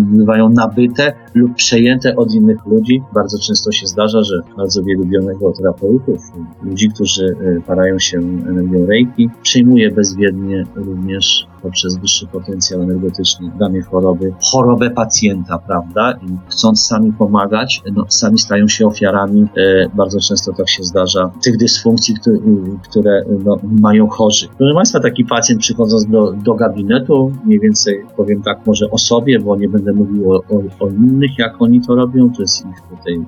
bywają 0.00 0.48
nabyte 0.48 1.12
lub 1.34 1.54
przejęte 1.54 2.16
od 2.16 2.34
innych 2.34 2.66
ludzi. 2.66 3.02
Bardzo 3.14 3.38
często 3.38 3.72
się 3.72 3.86
zdarza, 3.86 4.22
że 4.22 4.34
bardzo 4.56 4.82
wielu 4.82 5.04
terapeutów, 5.52 6.32
ludzi, 6.62 6.88
którzy 6.90 7.36
e, 7.40 7.60
parają 7.60 7.98
się 7.98 8.18
energią 8.18 8.86
reiki, 8.86 9.30
przyjmuje 9.42 9.90
bezwiednie 9.90 10.64
również 10.74 11.46
poprzez 11.66 11.96
wyższy 11.96 12.26
potencjał 12.26 12.82
energetyczny 12.82 13.50
danej 13.58 13.82
choroby, 13.82 14.32
chorobę 14.52 14.90
pacjenta, 14.90 15.58
prawda? 15.58 16.12
I 16.12 16.36
chcąc 16.48 16.86
sami 16.86 17.12
pomagać, 17.12 17.82
no, 17.92 18.04
sami 18.08 18.38
stają 18.38 18.68
się 18.68 18.86
ofiarami, 18.86 19.46
e, 19.56 19.88
bardzo 19.94 20.20
często 20.20 20.52
tak 20.52 20.68
się 20.70 20.84
zdarza, 20.84 21.30
tych 21.44 21.56
dysfunkcji, 21.56 22.14
które, 22.14 22.36
które 22.88 23.22
no, 23.44 23.56
mają 23.62 24.08
chorzy. 24.08 24.48
Proszę 24.58 24.74
Państwa, 24.74 25.00
taki 25.00 25.24
pacjent 25.24 25.60
przychodząc 25.60 26.06
do, 26.06 26.32
do 26.32 26.54
gabinetu, 26.54 27.32
mniej 27.44 27.60
więcej 27.60 28.04
powiem 28.16 28.42
tak 28.42 28.66
może 28.66 28.90
o 28.90 28.98
sobie, 28.98 29.40
bo 29.40 29.56
nie 29.56 29.68
będę 29.68 29.92
mówił 29.92 30.32
o, 30.32 30.36
o, 30.36 30.62
o 30.80 30.88
innych, 30.88 31.38
jak 31.38 31.62
oni 31.62 31.80
to 31.80 31.94
robią, 31.94 32.32
to 32.36 32.42
jest 32.42 32.60
ich 32.60 32.80
tutaj 32.90 33.24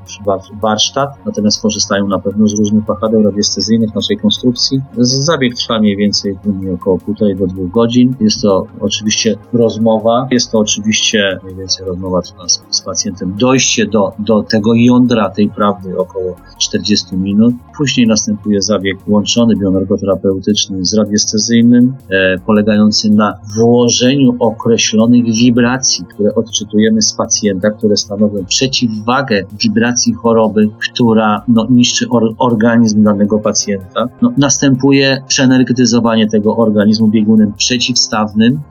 warsztat, 0.62 1.10
natomiast 1.26 1.62
korzystają 1.62 2.08
na 2.08 2.18
pewno 2.18 2.48
z 2.48 2.58
różnych 2.58 2.84
wahadeł 2.84 3.22
radiestezyjnych 3.22 3.94
naszej 3.94 4.16
konstrukcji. 4.16 4.80
Zabieg 4.98 5.54
trwa 5.54 5.78
mniej 5.78 5.96
więcej 5.96 6.38
około 6.74 6.98
półtorej 6.98 7.36
do 7.36 7.46
dwóch 7.46 7.70
godzin. 7.70 8.14
Jest 8.28 8.42
to 8.42 8.66
oczywiście 8.80 9.34
rozmowa, 9.52 10.28
jest 10.30 10.52
to 10.52 10.58
oczywiście 10.58 11.38
mniej 11.44 11.56
więcej 11.56 11.86
rozmowa 11.86 12.22
z, 12.22 12.62
z 12.70 12.82
pacjentem. 12.82 13.34
Dojście 13.38 13.86
do, 13.86 14.12
do 14.18 14.42
tego 14.42 14.74
jądra 14.74 15.30
tej 15.30 15.48
prawdy 15.50 15.98
około 15.98 16.36
40 16.58 17.16
minut. 17.16 17.54
Później 17.76 18.06
następuje 18.06 18.62
zabieg 18.62 18.98
łączony 19.06 19.56
bioenergoterapeutyczny 19.56 20.84
z 20.84 20.94
radiestezyjnym, 20.94 21.94
e, 22.10 22.38
polegający 22.46 23.10
na 23.10 23.34
włożeniu 23.56 24.36
określonych 24.38 25.24
wibracji, 25.24 26.04
które 26.04 26.34
odczytujemy 26.34 27.02
z 27.02 27.12
pacjenta, 27.12 27.70
które 27.70 27.96
stanowią 27.96 28.44
przeciwwagę 28.44 29.44
wibracji 29.62 30.14
choroby, 30.14 30.68
która 30.78 31.42
no, 31.48 31.66
niszczy 31.70 32.08
or, 32.08 32.34
organizm 32.38 33.02
danego 33.02 33.38
pacjenta. 33.38 34.08
No, 34.22 34.32
następuje 34.36 35.22
przeenergetyzowanie 35.28 36.28
tego 36.28 36.56
organizmu 36.56 37.08
biegunem 37.08 37.52
przeciwstawnym, 37.52 38.17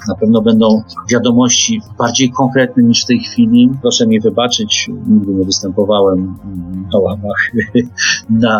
Na 0.08 0.16
pewno 0.16 0.42
będą 0.42 0.84
wiadomości 1.12 1.82
bardziej 1.98 2.32
konkretne 2.32 2.84
niż 2.84 3.04
w 3.04 3.06
tej 3.06 3.20
chwili. 3.20 3.70
Proszę 3.82 4.08
mi 4.08 4.20
wybaczyć, 4.20 4.90
nigdy 5.08 5.34
nie 5.34 5.46
występowałem 5.46 6.36
na 6.94 7.00
łamach 7.00 7.52
na, 8.30 8.60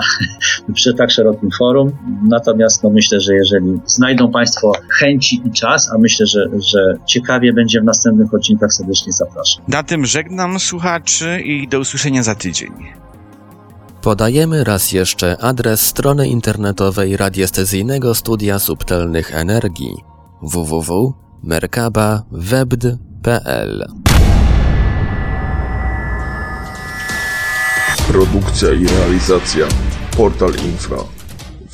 przy 0.74 0.94
tak 0.94 1.12
szerokim 1.12 1.50
forum. 1.60 1.92
Natomiast 2.24 2.84
no, 2.84 2.90
myślę, 2.90 3.20
że 3.20 3.36
jeżeli 3.36 3.80
znajdą 3.86 4.32
Państwo 4.32 4.72
chęci 5.00 5.42
i 5.46 5.52
czas, 5.52 5.90
a 5.96 5.98
myślę, 5.98 6.26
że, 6.26 6.50
że 6.72 6.94
ciekawie 7.06 7.54
będzie 7.54 7.82
w 7.82 7.84
następnych 7.84 8.34
odcinkach, 8.34 8.74
serdecznie 8.74 9.14
zapraszam. 9.14 9.64
Na 9.68 9.84
tym 9.84 10.06
żegnam 10.06 10.60
słuchaczy 10.60 11.42
i 11.42 11.68
do 11.68 11.80
usłyszenia 11.80 12.24
za 12.24 12.36
tydzień. 12.36 12.72
Podajemy 14.02 14.64
raz 14.64 14.92
jeszcze 14.92 15.38
adres 15.38 15.82
strony 15.82 16.28
internetowej 16.28 17.18
radiestezyjnego 17.18 18.16
studia 18.16 18.60
subtelnych 18.60 19.36
energii 19.36 19.96
www.merkaba.webd.pl 21.44 23.86
Produkcja 28.08 28.74
i 28.74 28.88
realizacja. 28.88 29.68
Portal 30.18 30.52
Infra. 30.66 30.98